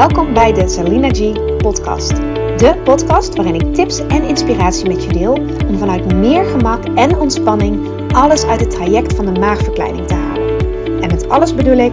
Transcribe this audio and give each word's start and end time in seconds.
Welkom 0.00 0.34
bij 0.34 0.52
de 0.52 0.68
Salina 0.68 1.08
G 1.08 1.32
podcast. 1.56 2.16
De 2.56 2.74
podcast 2.84 3.36
waarin 3.36 3.54
ik 3.54 3.74
tips 3.74 4.06
en 4.06 4.22
inspiratie 4.22 4.88
met 4.88 5.04
je 5.04 5.12
deel 5.12 5.32
om 5.68 5.78
vanuit 5.78 6.14
meer 6.14 6.44
gemak 6.44 6.84
en 6.94 7.18
ontspanning 7.18 7.88
alles 8.12 8.44
uit 8.46 8.60
het 8.60 8.70
traject 8.70 9.14
van 9.14 9.26
de 9.26 9.40
maagverkleining 9.40 10.06
te 10.06 10.14
halen. 10.14 10.58
En 11.02 11.08
met 11.10 11.28
alles 11.28 11.54
bedoel 11.54 11.78
ik 11.78 11.92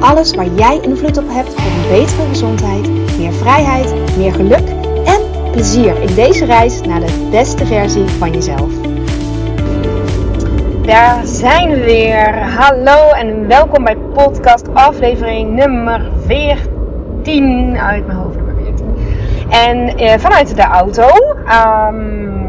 alles 0.00 0.34
waar 0.34 0.46
jij 0.46 0.80
invloed 0.80 1.18
op 1.18 1.24
hebt 1.28 1.54
voor 1.54 1.70
een 1.70 1.88
betere 2.00 2.28
gezondheid, 2.28 2.90
meer 3.18 3.32
vrijheid, 3.32 4.16
meer 4.16 4.32
geluk 4.32 4.68
en 5.04 5.50
plezier 5.52 6.00
in 6.00 6.14
deze 6.14 6.44
reis 6.44 6.80
naar 6.80 7.00
de 7.00 7.28
beste 7.30 7.66
versie 7.66 8.06
van 8.06 8.32
jezelf. 8.32 8.72
Daar 10.82 11.26
zijn 11.26 11.70
we 11.70 11.84
weer. 11.84 12.38
Hallo 12.42 13.10
en 13.10 13.46
welkom 13.46 13.84
bij 13.84 13.96
podcast 13.96 14.74
aflevering 14.74 15.54
nummer 15.54 16.10
14 16.26 16.77
uit 17.28 18.06
mijn 18.06 18.18
hoofd 18.18 18.36
nummer 18.36 18.54
14. 18.54 18.86
En 19.50 19.96
eh, 19.96 20.18
vanuit 20.18 20.56
de 20.56 20.62
auto. 20.62 21.08
Um, 21.92 22.46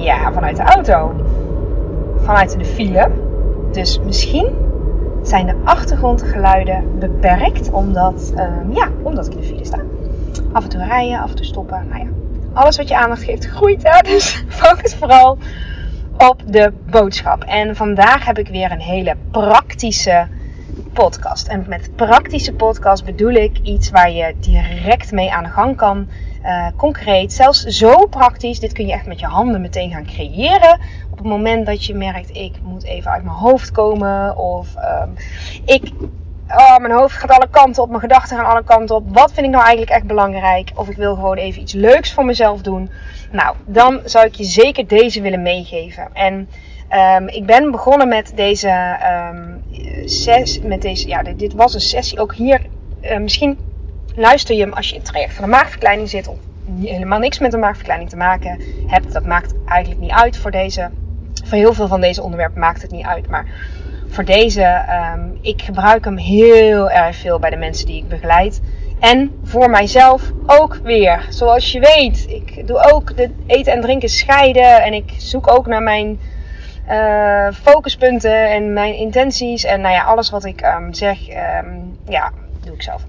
ja, 0.00 0.32
vanuit 0.32 0.56
de 0.56 0.62
auto. 0.62 1.12
Vanuit 2.22 2.58
de 2.58 2.64
file. 2.64 3.10
Dus 3.72 4.00
misschien 4.04 4.54
zijn 5.22 5.46
de 5.46 5.54
achtergrondgeluiden 5.64 6.98
beperkt 6.98 7.70
omdat, 7.70 8.32
um, 8.36 8.72
ja, 8.72 8.88
omdat 9.02 9.26
ik 9.26 9.32
in 9.32 9.40
de 9.40 9.46
file 9.46 9.64
sta. 9.64 9.78
Af 10.52 10.62
en 10.64 10.68
toe 10.68 10.84
rijden, 10.84 11.20
af 11.20 11.30
en 11.30 11.36
toe 11.36 11.44
stoppen. 11.44 11.86
Nou 11.88 12.00
ja, 12.00 12.08
alles 12.52 12.76
wat 12.76 12.88
je 12.88 12.96
aandacht 12.96 13.22
geeft 13.22 13.46
groeit. 13.46 13.82
Hè? 13.82 14.00
Dus 14.12 14.44
focus 14.48 14.94
vooral 14.94 15.38
op 16.18 16.42
de 16.46 16.72
boodschap. 16.90 17.44
En 17.44 17.76
vandaag 17.76 18.24
heb 18.24 18.38
ik 18.38 18.48
weer 18.48 18.72
een 18.72 18.80
hele 18.80 19.16
praktische 19.30 20.26
podcast. 20.98 21.48
En 21.48 21.64
met 21.68 21.96
praktische 21.96 22.52
podcast 22.52 23.04
bedoel 23.04 23.32
ik 23.32 23.58
iets 23.62 23.90
waar 23.90 24.10
je 24.10 24.34
direct 24.40 25.12
mee 25.12 25.32
aan 25.32 25.42
de 25.42 25.50
gang 25.50 25.76
kan. 25.76 26.08
Uh, 26.44 26.66
concreet, 26.76 27.32
zelfs 27.32 27.62
zo 27.62 28.06
praktisch. 28.06 28.60
Dit 28.60 28.72
kun 28.72 28.86
je 28.86 28.92
echt 28.92 29.06
met 29.06 29.20
je 29.20 29.26
handen 29.26 29.60
meteen 29.60 29.90
gaan 29.90 30.06
creëren. 30.06 30.80
Op 31.10 31.18
het 31.18 31.26
moment 31.26 31.66
dat 31.66 31.84
je 31.84 31.94
merkt, 31.94 32.36
ik 32.36 32.54
moet 32.62 32.84
even 32.84 33.10
uit 33.10 33.24
mijn 33.24 33.36
hoofd 33.36 33.70
komen. 33.70 34.36
Of 34.36 34.74
um, 34.76 35.14
ik 35.64 35.92
oh, 36.48 36.78
mijn 36.78 36.92
hoofd 36.92 37.16
gaat 37.16 37.30
alle 37.30 37.48
kanten 37.50 37.82
op, 37.82 37.88
mijn 37.88 38.00
gedachten 38.00 38.36
gaan 38.36 38.46
alle 38.46 38.64
kanten 38.64 38.96
op. 38.96 39.04
Wat 39.14 39.32
vind 39.32 39.46
ik 39.46 39.52
nou 39.52 39.64
eigenlijk 39.64 39.92
echt 39.92 40.06
belangrijk? 40.06 40.70
Of 40.74 40.88
ik 40.88 40.96
wil 40.96 41.14
gewoon 41.14 41.36
even 41.36 41.62
iets 41.62 41.72
leuks 41.72 42.12
voor 42.12 42.24
mezelf 42.24 42.62
doen. 42.62 42.90
Nou, 43.30 43.56
dan 43.66 44.00
zou 44.04 44.26
ik 44.26 44.34
je 44.34 44.44
zeker 44.44 44.86
deze 44.86 45.20
willen 45.20 45.42
meegeven. 45.42 46.08
En 46.12 46.48
um, 46.92 47.28
ik 47.28 47.46
ben 47.46 47.70
begonnen 47.70 48.08
met 48.08 48.32
deze 48.34 48.96
um, 49.32 49.62
ses, 50.04 50.60
met 50.60 50.82
deze, 50.82 51.08
ja, 51.08 51.22
dit, 51.22 51.54
was 51.54 51.74
een 51.74 51.80
sessie. 51.80 52.20
Ook 52.20 52.34
hier, 52.34 52.60
uh, 53.02 53.18
misschien 53.18 53.58
luister 54.14 54.54
je 54.54 54.62
hem 54.62 54.72
als 54.72 54.88
je 54.88 54.94
in 54.94 55.00
het 55.00 55.08
traject 55.08 55.34
van 55.34 55.44
de 55.44 55.50
maagverkleining 55.50 56.08
zit. 56.08 56.28
Of 56.28 56.36
helemaal 56.80 57.18
niks 57.18 57.38
met 57.38 57.50
de 57.50 57.56
maagverkleining 57.56 58.10
te 58.10 58.16
maken 58.16 58.60
hebt. 58.86 59.12
Dat 59.12 59.26
maakt 59.26 59.54
eigenlijk 59.64 60.00
niet 60.00 60.10
uit 60.10 60.36
voor 60.36 60.50
deze. 60.50 60.90
Voor 61.44 61.58
heel 61.58 61.74
veel 61.74 61.88
van 61.88 62.00
deze 62.00 62.22
onderwerpen 62.22 62.60
maakt 62.60 62.82
het 62.82 62.90
niet 62.90 63.06
uit. 63.06 63.28
Maar 63.28 63.46
voor 64.08 64.24
deze, 64.24 64.84
um, 65.14 65.38
ik 65.40 65.62
gebruik 65.62 66.04
hem 66.04 66.16
heel 66.16 66.90
erg 66.90 67.16
veel 67.16 67.38
bij 67.38 67.50
de 67.50 67.56
mensen 67.56 67.86
die 67.86 67.96
ik 67.96 68.08
begeleid. 68.08 68.60
En 69.00 69.30
voor 69.44 69.70
mijzelf 69.70 70.22
ook 70.46 70.80
weer. 70.82 71.26
Zoals 71.28 71.72
je 71.72 71.80
weet, 71.80 72.26
ik 72.28 72.66
doe 72.66 72.92
ook 72.92 73.16
de 73.16 73.30
eten 73.46 73.72
en 73.72 73.80
drinken 73.80 74.08
scheiden. 74.08 74.82
En 74.82 74.92
ik 74.92 75.12
zoek 75.16 75.52
ook 75.52 75.66
naar 75.66 75.82
mijn 75.82 76.18
uh, 76.90 77.48
focuspunten 77.52 78.50
en 78.50 78.72
mijn 78.72 78.94
intenties. 78.94 79.64
En 79.64 79.80
nou 79.80 79.94
ja, 79.94 80.04
alles 80.04 80.30
wat 80.30 80.44
ik 80.44 80.66
um, 80.66 80.94
zeg, 80.94 81.18
um, 81.28 81.98
ja, 82.08 82.32
doe 82.64 82.74
ik 82.74 82.82
zelf. 82.82 83.04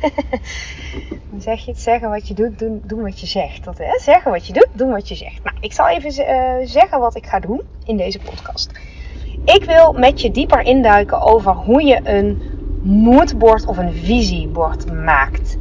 Zeg 1.38 1.64
je 1.64 1.70
het 1.70 1.80
zeggen 1.80 2.10
wat 2.10 2.28
je 2.28 2.34
doet, 2.34 2.58
doen, 2.58 2.82
doen 2.84 3.02
wat 3.02 3.20
je 3.20 3.26
zegt. 3.26 3.64
Dat, 3.64 3.78
hè? 3.78 3.98
Zeggen 3.98 4.30
wat 4.30 4.46
je 4.46 4.52
doet, 4.52 4.68
doen 4.72 4.90
wat 4.90 5.08
je 5.08 5.14
zegt. 5.14 5.44
Nou, 5.44 5.56
ik 5.60 5.72
zal 5.72 5.88
even 5.88 6.10
uh, 6.10 6.66
zeggen 6.68 7.00
wat 7.00 7.16
ik 7.16 7.26
ga 7.26 7.40
doen 7.40 7.62
in 7.84 7.96
deze 7.96 8.18
podcast. 8.18 8.70
Ik 9.44 9.64
wil 9.64 9.92
met 9.92 10.20
je 10.20 10.30
dieper 10.30 10.60
induiken 10.60 11.20
over 11.20 11.52
hoe 11.52 11.82
je 11.82 12.00
een 12.04 12.42
moodboard 12.82 13.66
of 13.66 13.78
een 13.78 13.92
visiebord 13.92 14.92
maakt. 14.92 15.56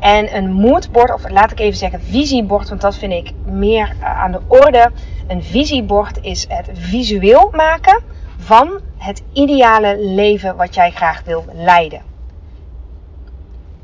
En 0.00 0.36
een 0.36 0.52
moodboard, 0.52 1.12
of 1.12 1.30
laat 1.30 1.52
ik 1.52 1.60
even 1.60 1.78
zeggen 1.78 2.00
visiebord, 2.00 2.68
want 2.68 2.80
dat 2.80 2.96
vind 2.96 3.12
ik 3.12 3.32
meer 3.44 3.96
aan 4.00 4.32
de 4.32 4.40
orde. 4.46 4.90
Een 5.26 5.42
visiebord 5.42 6.18
is 6.22 6.46
het 6.48 6.70
visueel 6.72 7.50
maken 7.52 8.02
van 8.38 8.80
het 8.96 9.22
ideale 9.32 9.96
leven 9.98 10.56
wat 10.56 10.74
jij 10.74 10.90
graag 10.90 11.22
wil 11.24 11.44
leiden. 11.54 12.02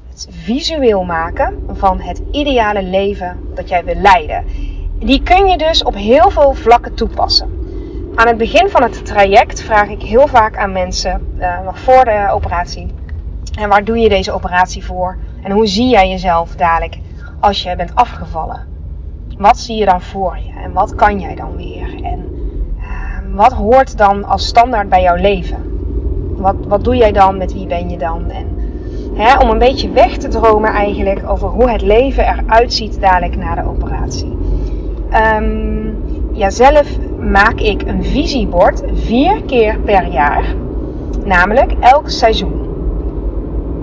Het 0.08 0.28
visueel 0.30 1.04
maken 1.04 1.64
van 1.72 2.00
het 2.00 2.22
ideale 2.30 2.82
leven 2.82 3.40
dat 3.54 3.68
jij 3.68 3.84
wil 3.84 3.94
leiden. 3.94 4.44
Die 4.98 5.22
kun 5.22 5.46
je 5.46 5.58
dus 5.58 5.82
op 5.82 5.94
heel 5.94 6.30
veel 6.30 6.54
vlakken 6.54 6.94
toepassen. 6.94 7.64
Aan 8.14 8.26
het 8.26 8.36
begin 8.36 8.68
van 8.68 8.82
het 8.82 9.04
traject 9.04 9.62
vraag 9.62 9.88
ik 9.88 10.02
heel 10.02 10.26
vaak 10.26 10.56
aan 10.56 10.72
mensen, 10.72 11.36
uh, 11.38 11.60
nog 11.60 11.78
voor 11.78 12.04
de 12.04 12.28
operatie, 12.30 12.94
en 13.58 13.68
waar 13.68 13.84
doe 13.84 13.98
je 13.98 14.08
deze 14.08 14.32
operatie 14.32 14.84
voor? 14.84 15.16
En 15.42 15.50
hoe 15.50 15.66
zie 15.66 15.88
jij 15.88 16.08
jezelf 16.08 16.54
dadelijk 16.54 16.98
als 17.40 17.62
je 17.62 17.76
bent 17.76 17.94
afgevallen? 17.94 18.75
Wat 19.38 19.58
zie 19.58 19.76
je 19.76 19.84
dan 19.84 20.02
voor 20.02 20.38
je? 20.44 20.60
En 20.62 20.72
wat 20.72 20.94
kan 20.94 21.20
jij 21.20 21.34
dan 21.34 21.56
weer? 21.56 22.02
En 22.02 22.24
uh, 22.78 23.36
wat 23.36 23.52
hoort 23.52 23.98
dan 23.98 24.24
als 24.24 24.46
standaard 24.46 24.88
bij 24.88 25.02
jouw 25.02 25.16
leven? 25.16 25.58
Wat, 26.36 26.54
wat 26.68 26.84
doe 26.84 26.96
jij 26.96 27.12
dan? 27.12 27.36
Met 27.36 27.52
wie 27.52 27.66
ben 27.66 27.90
je 27.90 27.98
dan? 27.98 28.30
En 28.30 28.46
hè, 29.14 29.38
om 29.38 29.50
een 29.50 29.58
beetje 29.58 29.90
weg 29.90 30.16
te 30.16 30.28
dromen 30.28 30.70
eigenlijk 30.70 31.28
over 31.28 31.48
hoe 31.48 31.70
het 31.70 31.82
leven 31.82 32.24
eruit 32.24 32.72
ziet 32.72 33.00
dadelijk 33.00 33.36
na 33.36 33.54
de 33.54 33.68
operatie. 33.68 34.36
Um, 35.38 35.96
ja, 36.32 36.50
zelf 36.50 36.98
maak 37.18 37.60
ik 37.60 37.82
een 37.82 38.04
visiebord 38.04 38.82
vier 38.92 39.42
keer 39.42 39.78
per 39.78 40.06
jaar. 40.06 40.54
Namelijk 41.24 41.72
elk 41.80 42.10
seizoen. 42.10 42.64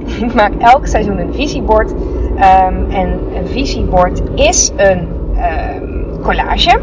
Ik 0.21 0.33
maak 0.33 0.53
elk 0.57 0.87
seizoen 0.87 1.19
een 1.19 1.33
visiebord. 1.33 1.91
Um, 1.91 2.89
en 2.89 3.19
een 3.35 3.47
visiebord 3.47 4.21
is 4.35 4.71
een 4.75 5.07
collage. 6.21 6.79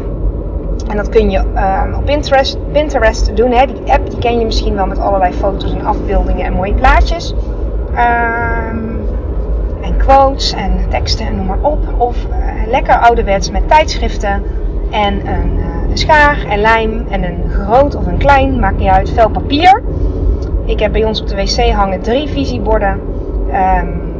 En 0.89 0.97
dat 0.97 1.09
kun 1.09 1.29
je 1.29 1.37
um, 1.37 1.93
op 1.93 2.05
Pinterest, 2.05 2.57
Pinterest 2.71 3.35
doen. 3.35 3.51
Hè. 3.51 3.65
Die 3.65 3.93
app 3.93 4.09
die 4.09 4.19
ken 4.19 4.39
je 4.39 4.45
misschien 4.45 4.75
wel 4.75 4.87
met 4.87 4.99
allerlei 4.99 5.33
foto's 5.33 5.73
en 5.73 5.85
afbeeldingen 5.85 6.45
en 6.45 6.53
mooie 6.53 6.73
plaatjes. 6.73 7.35
en 9.81 9.97
quotes 9.97 10.53
en 10.53 10.71
teksten 10.89 11.25
en 11.25 11.35
noem 11.35 11.45
maar 11.45 11.61
op. 11.61 11.79
Of 11.97 12.17
uh, 12.25 12.67
lekker 12.67 12.99
ouderwets 12.99 13.51
met 13.51 13.67
tijdschriften 13.67 14.43
en 14.91 15.27
een, 15.27 15.59
een, 15.89 15.97
schaar 15.97 16.45
en 16.49 16.59
lijm 16.59 17.05
en 17.09 17.23
een 17.23 17.49
groot 17.49 17.95
of 17.95 18.05
een 18.05 18.17
klein, 18.17 18.59
maakt 18.59 18.77
niet 18.77 18.89
uit, 18.89 19.09
vel 19.09 19.29
papier. 19.29 19.81
Ik 20.65 20.79
heb 20.79 20.91
bij 20.91 21.03
ons 21.03 21.21
op 21.21 21.27
de 21.27 21.35
wc 21.35 21.71
hangen 21.71 22.01
drie 22.01 22.27
visieborden. 22.27 22.99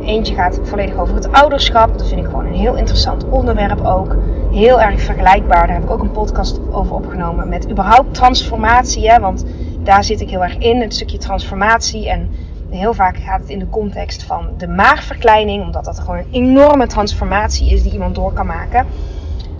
Eentje 0.03 0.35
gaat 0.35 0.59
volledig 0.63 0.95
over 0.95 1.15
het 1.15 1.31
ouderschap. 1.31 1.97
Dat 1.97 2.07
vind 2.07 2.19
ik 2.19 2.25
gewoon 2.25 2.45
een 2.45 2.53
heel 2.53 2.75
interessant 2.75 3.29
onderwerp 3.29 3.81
ook. 3.85 4.15
Heel 4.51 4.81
erg 4.81 5.01
vergelijkbaar. 5.01 5.67
Daar 5.67 5.75
heb 5.75 5.83
ik 5.83 5.89
ook 5.89 6.01
een 6.01 6.11
podcast 6.11 6.59
over 6.71 6.95
opgenomen. 6.95 7.49
Met 7.49 7.69
überhaupt 7.69 8.13
transformatie. 8.13 9.09
Hè? 9.09 9.19
Want 9.19 9.45
daar 9.83 10.03
zit 10.03 10.21
ik 10.21 10.29
heel 10.29 10.43
erg 10.43 10.57
in. 10.57 10.81
Het 10.81 10.93
stukje 10.93 11.17
transformatie. 11.17 12.09
En 12.09 12.29
heel 12.69 12.93
vaak 12.93 13.17
gaat 13.17 13.39
het 13.39 13.49
in 13.49 13.59
de 13.59 13.69
context 13.69 14.23
van 14.23 14.49
de 14.57 14.67
maagverkleining. 14.67 15.63
Omdat 15.63 15.85
dat 15.85 15.99
gewoon 15.99 16.17
een 16.17 16.31
enorme 16.31 16.87
transformatie 16.87 17.71
is 17.71 17.83
die 17.83 17.91
iemand 17.91 18.15
door 18.15 18.33
kan 18.33 18.45
maken. 18.45 18.85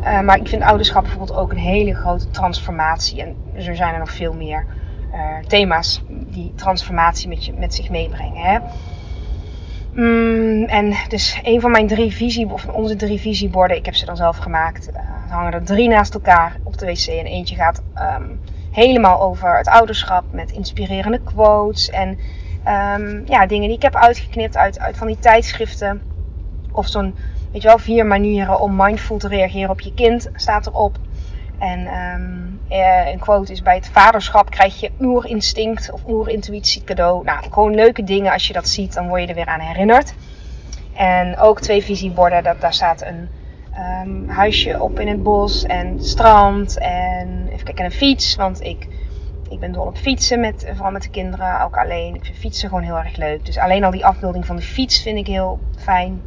Uh, 0.03 0.19
maar 0.19 0.37
ik 0.37 0.47
vind 0.47 0.63
ouderschap 0.63 1.01
bijvoorbeeld 1.01 1.37
ook 1.37 1.51
een 1.51 1.57
hele 1.57 1.95
grote 1.95 2.29
transformatie. 2.29 3.21
En 3.21 3.35
er 3.53 3.75
zijn 3.75 3.93
er 3.93 3.99
nog 3.99 4.11
veel 4.11 4.33
meer 4.33 4.65
uh, 5.13 5.47
thema's 5.47 6.03
die 6.09 6.51
transformatie 6.55 7.29
met, 7.29 7.45
je, 7.45 7.53
met 7.53 7.73
zich 7.73 7.89
meebrengen. 7.89 8.43
Hè? 8.43 8.59
Mm, 9.93 10.63
en 10.63 10.93
dus 11.07 11.39
een 11.43 11.61
van 11.61 11.71
mijn 11.71 11.87
drie 11.87 12.11
visie, 12.11 12.49
of 12.49 12.67
onze 12.67 12.95
drie 12.95 13.19
visieborden, 13.19 13.77
ik 13.77 13.85
heb 13.85 13.95
ze 13.95 14.05
dan 14.05 14.15
zelf 14.15 14.37
gemaakt. 14.37 14.89
Uh, 14.89 14.99
hangen 15.29 15.53
er 15.53 15.63
drie 15.63 15.87
naast 15.87 16.13
elkaar 16.13 16.57
op 16.63 16.77
de 16.77 16.85
wc. 16.85 17.07
En 17.07 17.25
eentje 17.25 17.55
gaat 17.55 17.81
um, 17.95 18.39
helemaal 18.71 19.21
over 19.21 19.57
het 19.57 19.67
ouderschap 19.67 20.23
met 20.31 20.51
inspirerende 20.51 21.19
quotes. 21.23 21.89
En 21.89 22.09
um, 22.67 23.23
ja, 23.25 23.45
dingen 23.45 23.67
die 23.67 23.77
ik 23.77 23.81
heb 23.81 23.95
uitgeknipt 23.95 24.57
uit, 24.57 24.79
uit 24.79 24.97
van 24.97 25.07
die 25.07 25.19
tijdschriften. 25.19 26.01
Of 26.71 26.87
zo'n 26.87 27.15
Weet 27.51 27.61
je 27.61 27.67
wel, 27.67 27.77
vier 27.77 28.05
manieren 28.05 28.59
om 28.59 28.75
mindful 28.75 29.17
te 29.17 29.27
reageren 29.27 29.69
op 29.69 29.79
je 29.79 29.93
kind 29.93 30.29
staat 30.35 30.67
erop. 30.67 30.97
En 31.61 31.79
um, 31.79 32.59
een 32.69 33.19
quote 33.19 33.51
is: 33.51 33.61
bij 33.61 33.75
het 33.75 33.89
vaderschap 33.89 34.49
krijg 34.49 34.79
je 34.79 34.91
oerinstinct 34.99 35.91
of 35.91 36.01
oerintuïtie 36.07 36.83
cadeau. 36.83 37.23
Nou, 37.23 37.43
gewoon 37.51 37.75
leuke 37.75 38.03
dingen. 38.03 38.31
Als 38.31 38.47
je 38.47 38.53
dat 38.53 38.67
ziet, 38.67 38.93
dan 38.93 39.07
word 39.07 39.21
je 39.21 39.27
er 39.27 39.35
weer 39.35 39.45
aan 39.45 39.59
herinnerd. 39.59 40.13
En 40.93 41.37
ook 41.37 41.61
twee 41.61 41.83
visieborden. 41.83 42.43
Dat, 42.43 42.61
daar 42.61 42.73
staat 42.73 43.01
een 43.01 43.29
um, 44.05 44.29
huisje 44.29 44.81
op 44.81 44.99
in 44.99 45.07
het 45.07 45.23
bos 45.23 45.63
en 45.63 46.03
strand. 46.03 46.77
En 46.77 47.47
even 47.51 47.63
kijken, 47.63 47.85
een 47.85 47.91
fiets. 47.91 48.35
Want 48.35 48.61
ik 48.61 48.87
ik 49.49 49.59
ben 49.59 49.71
dol 49.71 49.85
op 49.85 49.97
fietsen, 49.97 50.39
met, 50.39 50.65
vooral 50.73 50.91
met 50.91 51.01
de 51.01 51.09
kinderen, 51.09 51.63
ook 51.63 51.77
alleen. 51.77 52.15
Ik 52.15 52.25
vind 52.25 52.37
fietsen 52.37 52.69
gewoon 52.69 52.83
heel 52.83 52.97
erg 52.97 53.15
leuk. 53.15 53.45
Dus 53.45 53.57
alleen 53.57 53.83
al 53.83 53.91
die 53.91 54.05
afbeelding 54.05 54.45
van 54.45 54.55
de 54.55 54.61
fiets 54.61 55.01
vind 55.01 55.17
ik 55.17 55.27
heel 55.27 55.59
fijn. 55.77 56.21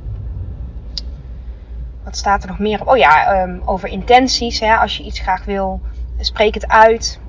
Wat 2.05 2.17
staat 2.17 2.43
er 2.43 2.49
nog 2.49 2.59
meer 2.59 2.81
op? 2.81 2.89
Oh 2.89 2.97
ja, 2.97 3.33
ehm, 3.33 3.59
over 3.65 3.89
intenties. 3.89 4.61
Hè? 4.61 4.77
Als 4.77 4.97
je 4.97 5.03
iets 5.03 5.19
graag 5.19 5.45
wil, 5.45 5.81
spreek 6.19 6.55
het 6.55 6.69
uit. 6.69 7.21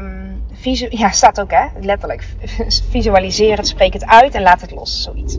Um, 0.00 0.42
ja, 0.90 1.10
staat 1.10 1.40
ook 1.40 1.50
hè, 1.50 1.66
letterlijk. 1.80 2.24
Visualiseer 2.90 3.56
het, 3.56 3.66
spreek 3.66 3.92
het 3.92 4.06
uit 4.06 4.34
en 4.34 4.42
laat 4.42 4.60
het 4.60 4.70
los. 4.70 5.02
Zoiets. 5.02 5.36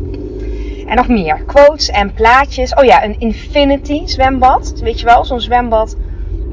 En 0.88 0.96
nog 0.96 1.08
meer. 1.08 1.44
Quotes 1.44 1.90
en 1.90 2.14
plaatjes. 2.14 2.74
Oh 2.74 2.84
ja, 2.84 3.04
een 3.04 3.20
infinity 3.20 4.08
zwembad. 4.08 4.74
Weet 4.80 5.00
je 5.00 5.06
wel, 5.06 5.26
zo'n 5.26 5.40
zwembad 5.40 5.96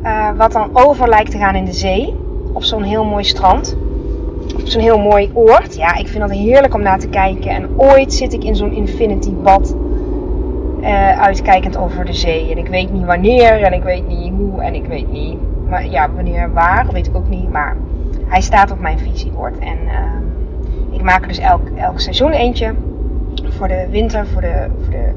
uh, 0.03 0.31
wat 0.37 0.53
dan 0.53 0.71
over 0.73 1.09
lijkt 1.09 1.31
te 1.31 1.39
gaan 1.39 1.55
in 1.55 1.65
de 1.65 1.73
zee. 1.73 2.17
Op 2.53 2.65
zo'n 2.65 2.83
heel 2.83 3.05
mooi 3.05 3.25
strand. 3.25 3.77
Op 4.55 4.69
zo'n 4.69 4.81
heel 4.81 4.99
mooi 4.99 5.31
oord. 5.35 5.77
Ja, 5.77 5.95
ik 5.95 6.09
vind 6.09 6.21
dat 6.21 6.31
heerlijk 6.31 6.75
om 6.75 6.83
naar 6.83 6.99
te 6.99 7.09
kijken. 7.09 7.51
En 7.51 7.69
ooit 7.77 8.13
zit 8.13 8.33
ik 8.33 8.45
in 8.45 8.57
zo'n 8.57 8.73
infinity 8.73 9.31
bad. 9.31 9.75
Uh, 10.83 11.21
uitkijkend 11.21 11.77
over 11.77 12.05
de 12.05 12.13
zee. 12.13 12.51
En 12.51 12.59
ik 12.59 12.67
weet 12.67 12.93
niet 12.93 13.05
wanneer 13.05 13.63
en 13.63 13.73
ik 13.73 13.83
weet 13.83 14.09
niet 14.09 14.33
hoe 14.33 14.63
en 14.63 14.75
ik 14.75 14.85
weet 14.85 15.13
niet. 15.13 15.39
Maar 15.69 15.87
ja, 15.87 16.11
wanneer 16.11 16.53
waar, 16.53 16.87
weet 16.93 17.07
ik 17.07 17.17
ook 17.17 17.29
niet. 17.29 17.51
Maar 17.51 17.77
hij 18.27 18.41
staat 18.41 18.71
op 18.71 18.81
mijn 18.81 18.99
visiebord. 18.99 19.59
En 19.59 19.79
uh, 19.85 20.95
ik 20.95 21.03
maak 21.03 21.23
er 21.23 21.29
dus 21.29 21.39
elk, 21.39 21.69
elk 21.77 22.01
seizoen 22.01 22.31
eentje. 22.31 22.75
Voor 23.49 23.69
de 23.69 23.87
winter, 23.91 24.27
voor 24.27 24.41
de, 24.41 24.67
voor, 24.83 24.91
de, 24.91 25.13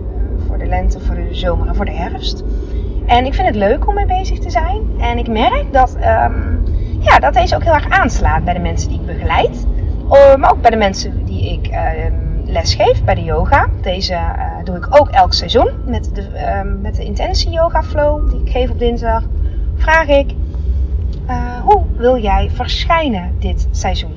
voor 0.48 0.58
de 0.58 0.66
lente, 0.66 1.00
voor 1.00 1.16
de 1.16 1.28
zomer 1.32 1.68
en 1.68 1.76
voor 1.76 1.86
de 1.86 1.92
herfst. 1.92 2.44
En 3.06 3.26
ik 3.26 3.34
vind 3.34 3.48
het 3.48 3.56
leuk 3.56 3.88
om 3.88 3.94
mee 3.94 4.06
bezig 4.06 4.40
te 4.40 4.50
zijn. 4.50 4.82
En 5.00 5.18
ik 5.18 5.28
merk 5.28 5.66
dat, 5.72 5.96
um, 5.96 6.64
ja, 7.00 7.20
dat 7.20 7.34
deze 7.34 7.56
ook 7.56 7.64
heel 7.64 7.74
erg 7.74 7.90
aanslaat 7.90 8.44
bij 8.44 8.54
de 8.54 8.60
mensen 8.60 8.90
die 8.90 9.00
ik 9.00 9.06
begeleid. 9.06 9.66
Maar 10.38 10.52
ook 10.52 10.62
bij 10.62 10.72
de 10.72 10.78
mensen 10.78 11.26
die 11.26 11.52
ik 11.52 11.68
uh, 11.72 11.80
lesgeef 12.46 13.04
bij 13.04 13.16
de 13.16 13.24
yoga. 13.24 13.68
Deze 13.82 14.18
doe 14.66 14.76
ik 14.76 15.00
ook 15.00 15.10
elk 15.10 15.34
seizoen 15.34 15.70
met 15.86 16.16
de, 16.16 16.22
ehm, 16.22 16.82
met 16.82 16.96
de 16.96 17.04
intentie 17.04 17.50
yoga 17.50 17.84
flow 17.84 18.30
die 18.30 18.42
ik 18.42 18.52
geef 18.52 18.70
op 18.70 18.80
dinsdag. 18.80 19.24
Vraag 19.76 20.08
ik, 20.08 20.34
eh, 21.26 21.60
hoe 21.62 21.84
wil 21.96 22.18
jij 22.18 22.50
verschijnen 22.54 23.36
dit 23.40 23.68
seizoen? 23.72 24.14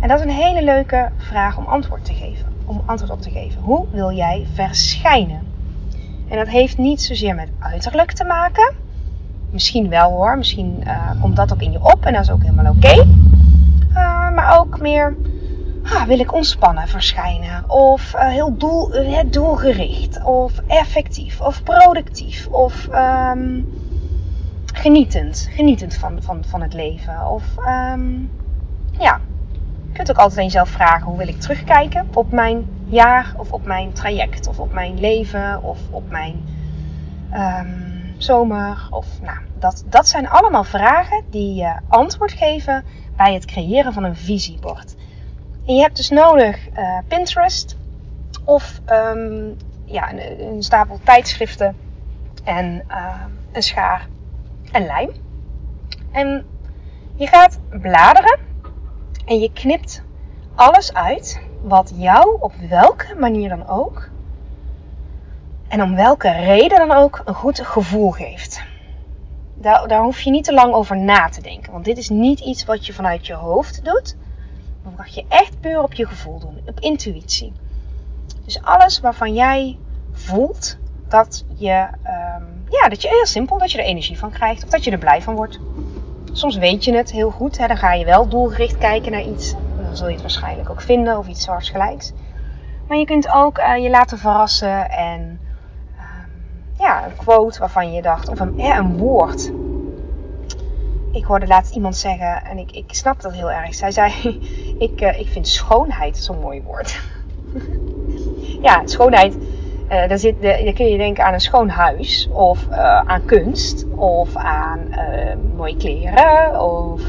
En 0.00 0.08
dat 0.08 0.18
is 0.18 0.24
een 0.24 0.30
hele 0.30 0.64
leuke 0.64 1.08
vraag 1.16 1.58
om 1.58 1.64
antwoord 1.64 2.04
te 2.04 2.12
geven. 2.12 2.46
Om 2.64 2.82
antwoord 2.86 3.12
op 3.12 3.22
te 3.22 3.30
geven. 3.30 3.62
Hoe 3.62 3.86
wil 3.90 4.12
jij 4.12 4.46
verschijnen? 4.52 5.40
En 6.28 6.36
dat 6.36 6.48
heeft 6.48 6.78
niet 6.78 7.02
zozeer 7.02 7.34
met 7.34 7.48
uiterlijk 7.58 8.12
te 8.12 8.24
maken. 8.24 8.74
Misschien 9.50 9.88
wel 9.88 10.10
hoor. 10.10 10.38
Misschien 10.38 10.82
uh, 10.84 11.10
komt 11.20 11.36
dat 11.36 11.52
ook 11.52 11.62
in 11.62 11.72
je 11.72 11.84
op 11.84 12.04
en 12.04 12.12
dat 12.12 12.22
is 12.22 12.30
ook 12.30 12.42
helemaal 12.42 12.72
oké. 12.72 12.86
Okay. 12.86 13.06
Uh, 13.90 14.34
maar 14.34 14.58
ook 14.58 14.80
meer. 14.80 15.16
Ah, 15.92 16.02
wil 16.02 16.18
ik 16.18 16.32
ontspannen 16.32 16.88
verschijnen? 16.88 17.70
Of 17.70 18.14
uh, 18.14 18.28
heel 18.28 18.56
doel, 18.56 18.90
doelgericht? 19.26 20.22
Of 20.24 20.52
effectief? 20.66 21.40
Of 21.40 21.62
productief? 21.62 22.46
Of 22.46 22.88
um, 22.94 23.72
genietend? 24.74 25.48
Genietend 25.50 25.94
van, 25.94 26.22
van, 26.22 26.44
van 26.44 26.62
het 26.62 26.74
leven? 26.74 27.26
Of 27.26 27.44
um, 27.66 28.30
ja. 28.98 29.20
Je 29.86 29.94
kunt 29.94 30.10
ook 30.10 30.16
altijd 30.16 30.38
aan 30.38 30.44
jezelf 30.44 30.68
vragen: 30.68 31.06
hoe 31.06 31.18
wil 31.18 31.28
ik 31.28 31.40
terugkijken 31.40 32.08
op 32.14 32.32
mijn 32.32 32.66
jaar 32.84 33.34
of 33.36 33.52
op 33.52 33.64
mijn 33.64 33.92
traject 33.92 34.48
of 34.48 34.58
op 34.58 34.72
mijn 34.72 35.00
leven 35.00 35.62
of 35.62 35.78
op 35.90 36.10
mijn 36.10 36.44
um, 37.34 38.14
zomer. 38.18 38.88
Of, 38.90 39.06
nou, 39.22 39.38
dat, 39.58 39.84
dat 39.86 40.08
zijn 40.08 40.28
allemaal 40.28 40.64
vragen 40.64 41.24
die 41.30 41.54
je 41.54 41.76
antwoord 41.88 42.32
geven 42.32 42.84
bij 43.16 43.34
het 43.34 43.44
creëren 43.44 43.92
van 43.92 44.04
een 44.04 44.16
visiebord. 44.16 44.96
Je 45.74 45.80
hebt 45.80 45.96
dus 45.96 46.08
nodig 46.08 46.68
uh, 46.78 46.98
Pinterest 47.08 47.76
of 48.44 48.80
um, 48.90 49.56
ja, 49.84 50.12
een, 50.12 50.40
een, 50.40 50.62
stapel 50.62 51.00
tijdschriften 51.04 51.76
en 52.44 52.84
uh, 52.90 53.22
een 53.52 53.62
schaar 53.62 54.08
en 54.72 54.86
lijm. 54.86 55.10
En 56.12 56.46
je 57.14 57.26
gaat 57.26 57.58
bladeren 57.70 58.38
en 59.26 59.38
je 59.38 59.52
knipt 59.52 60.02
alles 60.54 60.94
uit 60.94 61.40
wat 61.62 61.92
jou 61.94 62.36
op 62.40 62.52
welke 62.68 63.14
manier 63.18 63.48
dan 63.48 63.66
ook 63.66 64.08
en 65.68 65.82
om 65.82 65.94
welke 65.94 66.30
reden 66.30 66.78
dan 66.78 66.92
ook 66.92 67.22
een 67.24 67.34
goed 67.34 67.60
gevoel 67.60 68.10
geeft. 68.10 68.62
Daar, 69.54 69.88
daar 69.88 70.02
hoef 70.02 70.20
je 70.20 70.30
niet 70.30 70.44
te 70.44 70.54
lang 70.54 70.74
over 70.74 70.96
na 70.96 71.28
te 71.28 71.42
denken, 71.42 71.72
want 71.72 71.84
dit 71.84 71.98
is 71.98 72.08
niet 72.08 72.40
iets 72.40 72.64
wat 72.64 72.86
je 72.86 72.92
vanuit 72.92 73.26
je 73.26 73.34
hoofd 73.34 73.84
doet, 73.84 74.16
maar 74.96 75.06
wat 75.06 75.14
je 75.14 75.24
echt 75.28 75.60
puur 75.60 75.82
op 75.82 75.92
je 75.92 76.06
gevoel 76.06 76.38
doen, 76.38 76.60
op 76.66 76.80
intuïtie. 76.80 77.52
Dus 78.44 78.62
alles 78.62 79.00
waarvan 79.00 79.34
jij 79.34 79.78
voelt 80.12 80.76
dat 81.08 81.44
je, 81.56 81.88
um, 82.04 82.64
ja, 82.68 82.88
dat 82.88 83.02
je 83.02 83.08
heel 83.08 83.26
simpel, 83.26 83.58
dat 83.58 83.72
je 83.72 83.78
er 83.78 83.84
energie 83.84 84.18
van 84.18 84.30
krijgt 84.30 84.64
of 84.64 84.70
dat 84.70 84.84
je 84.84 84.90
er 84.90 84.98
blij 84.98 85.22
van 85.22 85.34
wordt. 85.34 85.58
Soms 86.32 86.56
weet 86.56 86.84
je 86.84 86.94
het 86.94 87.12
heel 87.12 87.30
goed, 87.30 87.58
hè, 87.58 87.66
dan 87.66 87.76
ga 87.76 87.92
je 87.92 88.04
wel 88.04 88.28
doelgericht 88.28 88.78
kijken 88.78 89.12
naar 89.12 89.24
iets 89.24 89.54
dan 89.88 89.96
zul 89.96 90.06
je 90.06 90.12
het 90.12 90.22
waarschijnlijk 90.22 90.70
ook 90.70 90.80
vinden 90.80 91.18
of 91.18 91.28
iets 91.28 91.42
soortgelijks. 91.42 92.12
Maar 92.88 92.98
je 92.98 93.04
kunt 93.04 93.28
ook 93.28 93.58
uh, 93.58 93.76
je 93.82 93.90
laten 93.90 94.18
verrassen 94.18 94.90
en 94.90 95.40
uh, 95.96 96.00
ja, 96.78 97.04
een 97.04 97.16
quote 97.16 97.58
waarvan 97.58 97.92
je 97.92 98.02
dacht, 98.02 98.28
of 98.28 98.40
een, 98.40 98.58
eh, 98.58 98.76
een 98.76 98.96
woord. 98.96 99.52
Ik 101.12 101.24
hoorde 101.24 101.46
laatst 101.46 101.74
iemand 101.74 101.96
zeggen, 101.96 102.44
en 102.44 102.58
ik, 102.58 102.72
ik 102.72 102.84
snap 102.86 103.20
dat 103.20 103.32
heel 103.32 103.50
erg. 103.50 103.74
Zij 103.74 103.90
zei, 103.90 104.12
ik, 104.78 105.00
uh, 105.00 105.20
ik 105.20 105.26
vind 105.28 105.48
schoonheid 105.48 106.16
zo'n 106.16 106.40
mooi 106.40 106.62
woord. 106.62 107.00
ja, 108.68 108.82
schoonheid, 108.84 109.34
uh, 109.34 110.08
daar, 110.08 110.18
zit 110.18 110.40
de, 110.40 110.72
kun 110.74 110.86
je 110.86 110.96
denken 110.96 111.24
aan 111.24 111.32
een 111.32 111.40
schoon 111.40 111.68
huis, 111.68 112.28
of 112.32 112.66
uh, 112.70 113.00
aan 113.00 113.24
kunst, 113.24 113.86
of 113.96 114.36
aan 114.36 114.80
mooie 115.56 115.76
kleren, 115.76 116.60
of 116.62 117.02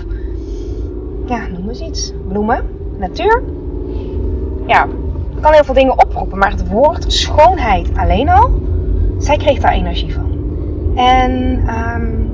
ja, 1.26 1.48
noem 1.48 1.70
eens 1.70 1.80
iets. 1.80 2.14
Bloemen, 2.28 2.66
natuur. 2.98 3.44
Ja, 4.66 4.88
ik 5.36 5.42
kan 5.42 5.54
heel 5.54 5.64
veel 5.64 5.74
dingen 5.74 6.06
oproepen, 6.06 6.38
maar 6.38 6.52
het 6.52 6.70
woord 6.70 7.14
schoonheid 7.14 7.90
alleen 7.98 8.30
al, 8.30 8.52
zij 9.18 9.38
kreeg 9.38 9.60
daar 9.60 9.74
energie 9.74 10.14
van. 10.14 10.38
En 10.96 11.64
ja, 11.66 12.29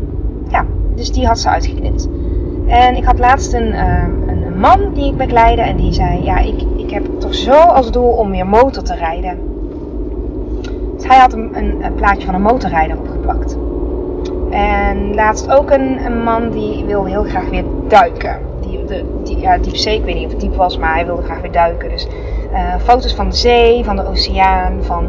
dus 0.96 1.12
die 1.12 1.28
had 1.28 1.40
ze 1.40 1.50
uitgeknipt. 1.50 2.08
En 2.68 2.96
ik 2.96 3.04
had 3.04 3.20
laatst 3.20 3.54
een, 3.54 3.68
uh, 3.68 4.04
een 4.28 4.60
man 4.60 4.94
die 4.94 5.06
ik 5.06 5.18
begeleide 5.18 5.62
en 5.62 5.76
die 5.76 5.94
zei: 5.94 6.24
Ja, 6.24 6.38
ik, 6.38 6.64
ik 6.78 6.92
heb 6.92 7.06
toch 7.20 7.36
zo 7.36 7.52
als 7.52 7.92
doel 7.92 8.10
om 8.10 8.32
weer 8.32 8.48
motor 8.48 8.84
te 8.84 8.96
rijden. 8.96 9.40
Dus 10.96 11.08
hij 11.08 11.18
had 11.18 11.34
een, 11.34 11.58
een, 11.58 11.84
een 11.84 11.94
plaatje 11.94 12.26
van 12.26 12.36
een 12.36 12.42
motorrijder 12.42 12.98
opgeplakt. 12.98 13.58
En 14.50 15.16
laatst 15.16 15.52
ook 15.52 15.72
een, 15.72 16.24
man 16.24 16.50
die 16.50 16.86
wil 16.86 17.06
heel 17.06 17.24
graag 17.24 17.50
weer 17.50 17.64
duiken 17.88 18.54
de, 18.88 19.04
die, 19.24 19.40
ja, 19.40 19.58
diepzee, 19.58 19.98
ik 19.98 20.04
weet 20.04 20.16
niet 20.16 20.26
of 20.26 20.32
het 20.32 20.40
diep 20.40 20.56
was, 20.56 20.78
maar 20.78 20.94
hij 20.94 21.06
wilde 21.06 21.22
graag 21.22 21.42
weer 21.42 21.52
duiken. 21.52 21.90
Dus 21.90 22.08
uh, 22.52 22.76
foto's 22.84 23.14
van 23.14 23.30
de 23.30 23.36
zee, 23.36 23.84
van 23.84 23.96
de 23.96 24.08
oceaan, 24.08 24.84
van 24.84 25.08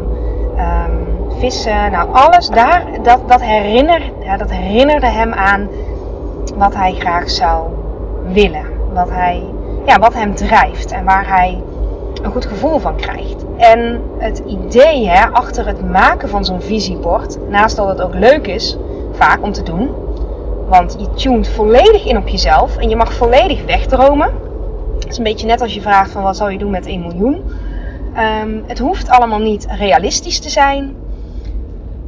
um, 0.57 1.29
vissen. 1.39 1.91
Nou, 1.91 2.09
alles 2.11 2.47
daar, 2.47 2.85
dat, 3.03 3.19
dat, 3.27 3.41
herinner, 3.41 4.01
ja, 4.23 4.37
dat 4.37 4.51
herinnerde 4.51 5.07
hem 5.07 5.33
aan 5.33 5.69
wat 6.55 6.75
hij 6.75 6.93
graag 6.93 7.29
zou 7.29 7.67
willen. 8.31 8.65
Wat, 8.93 9.09
hij, 9.09 9.43
ja, 9.85 9.99
wat 9.99 10.13
hem 10.13 10.35
drijft 10.35 10.91
en 10.91 11.05
waar 11.05 11.27
hij 11.27 11.63
een 12.23 12.31
goed 12.31 12.45
gevoel 12.45 12.79
van 12.79 12.95
krijgt. 12.95 13.45
En 13.57 14.01
het 14.17 14.41
idee 14.47 15.07
hè, 15.07 15.27
achter 15.27 15.67
het 15.67 15.91
maken 15.91 16.29
van 16.29 16.45
zo'n 16.45 16.61
visiebord, 16.61 17.37
naast 17.49 17.75
dat 17.75 17.87
het 17.87 18.01
ook 18.01 18.13
leuk 18.13 18.47
is, 18.47 18.77
vaak 19.11 19.43
om 19.43 19.51
te 19.51 19.63
doen, 19.63 19.89
want 20.69 20.95
je 20.99 21.09
tunt 21.13 21.47
volledig 21.47 22.05
in 22.05 22.17
op 22.17 22.27
jezelf 22.27 22.77
en 22.77 22.89
je 22.89 22.95
mag 22.95 23.13
volledig 23.13 23.65
wegdromen. 23.65 24.31
Het 24.99 25.09
is 25.09 25.17
een 25.17 25.23
beetje 25.23 25.47
net 25.47 25.61
als 25.61 25.73
je 25.73 25.81
vraagt 25.81 26.11
van 26.11 26.23
wat 26.23 26.37
zou 26.37 26.51
je 26.51 26.57
doen 26.57 26.71
met 26.71 26.85
1 26.85 27.01
miljoen. 27.01 27.43
Um, 28.17 28.63
het 28.67 28.79
hoeft 28.79 29.09
allemaal 29.09 29.39
niet 29.39 29.67
realistisch 29.69 30.39
te 30.39 30.49
zijn. 30.49 30.95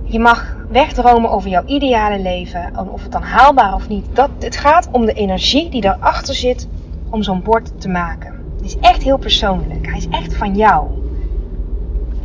Je 0.04 0.20
mag 0.20 0.56
wegdromen 0.70 1.30
over 1.30 1.50
jouw 1.50 1.66
ideale 1.66 2.20
leven. 2.20 2.64
En 2.64 2.90
of 2.90 3.04
het 3.04 3.12
dan 3.12 3.22
haalbaar 3.22 3.74
of 3.74 3.88
niet. 3.88 4.06
Dat, 4.14 4.30
het 4.40 4.58
gaat 4.58 4.90
om 4.92 5.06
de 5.06 5.14
energie 5.14 5.70
die 5.70 5.86
erachter 5.86 6.36
zit 6.36 6.68
om 7.10 7.24
zo'n 7.24 7.42
bord 7.44 7.82
te 7.82 7.90
maken. 7.90 8.34
Het 8.56 8.66
is 8.66 8.78
echt 8.78 9.04
heel 9.04 9.18
persoonlijk. 9.18 9.86
Hij 9.86 9.98
is 9.98 10.08
echt 10.10 10.36
van 10.36 10.56
jou. 10.56 10.88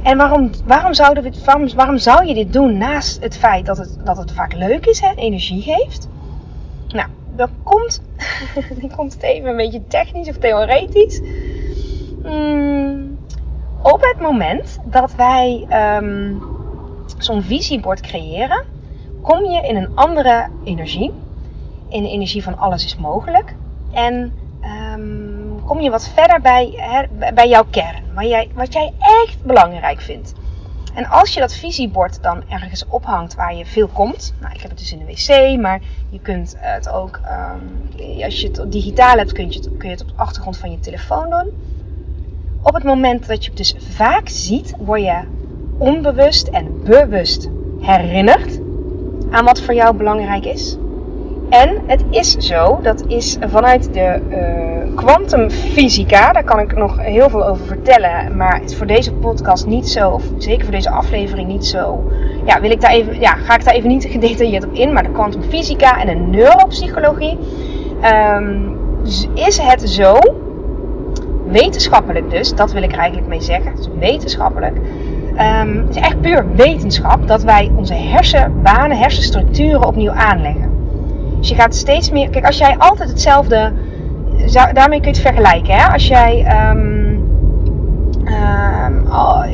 En 0.03 0.17
waarom, 0.17 0.51
waarom, 0.65 0.95
zouden 0.95 1.23
we, 1.23 1.33
waarom, 1.45 1.75
waarom 1.75 1.99
zou 1.99 2.27
je 2.27 2.35
dit 2.35 2.53
doen 2.53 2.79
naast 2.79 3.23
het 3.23 3.37
feit 3.37 3.67
dat 3.67 3.79
het, 3.79 3.99
dat 4.05 4.17
het 4.17 4.33
vaak 4.33 4.55
leuk 4.55 4.87
is, 4.87 5.01
hè, 5.01 5.15
energie 5.15 5.63
geeft? 5.63 6.09
Nou, 6.89 7.09
dan 7.37 7.49
komt, 7.63 8.03
dan 8.81 8.91
komt 8.97 9.13
het 9.13 9.23
even 9.23 9.51
een 9.51 9.57
beetje 9.57 9.87
technisch 9.87 10.29
of 10.29 10.37
theoretisch. 10.37 11.21
Hmm, 12.23 12.84
op 13.85 14.01
het 14.01 14.21
moment 14.21 14.79
dat 14.85 15.15
wij 15.15 15.67
um, 16.01 16.43
zo'n 17.19 17.43
visiebord 17.43 18.01
creëren, 18.01 18.65
kom 19.23 19.45
je 19.45 19.67
in 19.69 19.77
een 19.77 19.97
andere 19.97 20.49
energie. 20.65 21.13
In 21.89 22.03
de 22.03 22.09
energie 22.09 22.43
van 22.43 22.59
alles 22.59 22.85
is 22.85 22.97
mogelijk. 22.97 23.55
En 23.93 24.33
ehm, 24.61 25.65
kom 25.65 25.81
je 25.81 25.91
wat 25.91 26.09
verder 26.09 26.41
bij, 26.41 26.79
bij 27.35 27.49
jouw 27.49 27.65
kern. 27.71 28.03
Wat 28.15 28.29
jij, 28.29 28.51
wat 28.55 28.73
jij 28.73 28.93
echt 28.99 29.43
belangrijk 29.43 30.01
vindt. 30.01 30.33
En 30.95 31.07
als 31.07 31.35
je 31.35 31.41
dat 31.41 31.55
visiebord 31.55 32.23
dan 32.23 32.43
ergens 32.49 32.87
ophangt 32.89 33.35
waar 33.35 33.55
je 33.55 33.67
veel 33.67 33.89
komt. 33.89 34.35
Nou, 34.41 34.55
ik 34.55 34.61
heb 34.61 34.71
het 34.71 34.79
dus 34.79 34.93
in 34.93 34.99
de 34.99 35.05
wc, 35.05 35.61
maar 35.61 35.81
je 36.11 36.21
kunt 36.21 36.57
het 36.59 36.89
ook. 36.89 37.21
Um, 37.25 38.23
als 38.25 38.41
je 38.41 38.47
het 38.47 38.73
digitaal 38.73 39.17
hebt, 39.17 39.33
kun 39.33 39.51
je 39.51 39.59
het, 39.59 39.69
kun 39.79 39.89
je 39.89 39.95
het 39.95 40.03
op 40.03 40.09
de 40.09 40.15
achtergrond 40.17 40.57
van 40.57 40.71
je 40.71 40.81
telefoon 40.81 41.31
doen. 41.31 41.53
Op 42.67 42.75
het 42.75 42.85
moment 42.85 43.27
dat 43.27 43.45
je 43.45 43.49
het 43.49 43.59
dus 43.59 43.75
vaak 43.79 44.29
ziet, 44.29 44.75
word 44.79 45.01
je 45.01 45.21
onbewust 45.79 46.49
en 46.49 46.83
bewust 46.85 47.49
herinnerd 47.81 48.61
aan 49.31 49.45
wat 49.45 49.61
voor 49.61 49.75
jou 49.75 49.97
belangrijk 49.97 50.45
is. 50.45 50.77
En 51.49 51.83
het 51.87 52.05
is 52.11 52.31
zo, 52.31 52.79
dat 52.83 53.05
is 53.07 53.37
vanuit 53.41 53.95
de 53.95 54.21
kwantumfysica, 54.95 56.27
uh, 56.27 56.33
daar 56.33 56.45
kan 56.45 56.59
ik 56.59 56.77
nog 56.77 56.99
heel 57.01 57.31
veel 57.31 57.47
over 57.47 57.67
vertellen, 57.67 58.37
maar 58.37 58.63
is 58.63 58.77
voor 58.77 58.87
deze 58.87 59.13
podcast 59.13 59.67
niet 59.67 59.89
zo, 59.89 60.11
of 60.11 60.25
zeker 60.39 60.65
voor 60.65 60.75
deze 60.75 60.91
aflevering 60.91 61.49
niet 61.49 61.67
zo. 61.67 62.11
Ja, 62.45 62.61
wil 62.61 62.71
ik 62.71 62.81
daar 62.81 62.91
even, 62.91 63.21
ja, 63.21 63.35
ga 63.35 63.55
ik 63.55 63.65
daar 63.65 63.75
even 63.75 63.89
niet 63.89 64.05
gedetailleerd 64.15 64.65
op 64.65 64.73
in, 64.73 64.93
maar 64.93 65.03
de 65.03 65.13
kwantumfysica 65.13 66.01
en 66.01 66.07
de 66.07 66.37
neuropsychologie 66.37 67.39
um, 68.05 68.79
is 69.35 69.59
het 69.59 69.89
zo, 69.91 70.19
wetenschappelijk 71.47 72.31
dus, 72.31 72.55
dat 72.55 72.73
wil 72.73 72.83
ik 72.83 72.93
er 72.93 72.99
eigenlijk 72.99 73.29
mee 73.29 73.41
zeggen, 73.41 73.77
dus 73.77 73.89
wetenschappelijk, 73.99 74.77
um, 74.77 75.87
het 75.87 75.97
is 75.97 76.03
echt 76.03 76.21
puur 76.21 76.47
wetenschap 76.55 77.27
dat 77.29 77.43
wij 77.43 77.71
onze 77.77 77.95
hersenbanen, 77.95 78.97
hersenstructuren 78.97 79.87
opnieuw 79.87 80.11
aanleggen. 80.11 80.73
Dus 81.39 81.49
je 81.49 81.55
gaat 81.55 81.75
steeds 81.75 82.11
meer. 82.11 82.31
Kijk, 82.31 82.47
als 82.47 82.59
jij 82.59 82.75
altijd 82.79 83.09
hetzelfde. 83.09 83.73
Daarmee 84.73 85.01
kun 85.01 85.13
je 85.13 85.19
het 85.19 85.27
vergelijken. 85.27 85.75
Hè? 85.75 85.93
Als 85.93 86.07
jij. 86.07 86.47
Oh, 89.09 89.45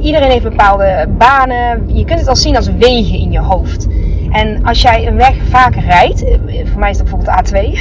iedereen 0.00 0.30
heeft 0.30 0.42
bepaalde 0.42 1.08
banen. 1.18 1.96
Je 1.96 2.04
kunt 2.04 2.18
het 2.20 2.28
al 2.28 2.36
zien 2.36 2.56
als 2.56 2.70
wegen 2.78 3.18
in 3.18 3.32
je 3.32 3.40
hoofd. 3.40 3.86
En 4.30 4.64
als 4.64 4.82
jij 4.82 5.06
een 5.06 5.16
weg 5.16 5.36
vaak 5.48 5.74
rijdt, 5.74 6.24
eh, 6.24 6.66
voor 6.66 6.80
mij 6.80 6.90
is 6.90 6.98
dat 6.98 7.10
bijvoorbeeld 7.10 7.50
A2, 7.50 7.78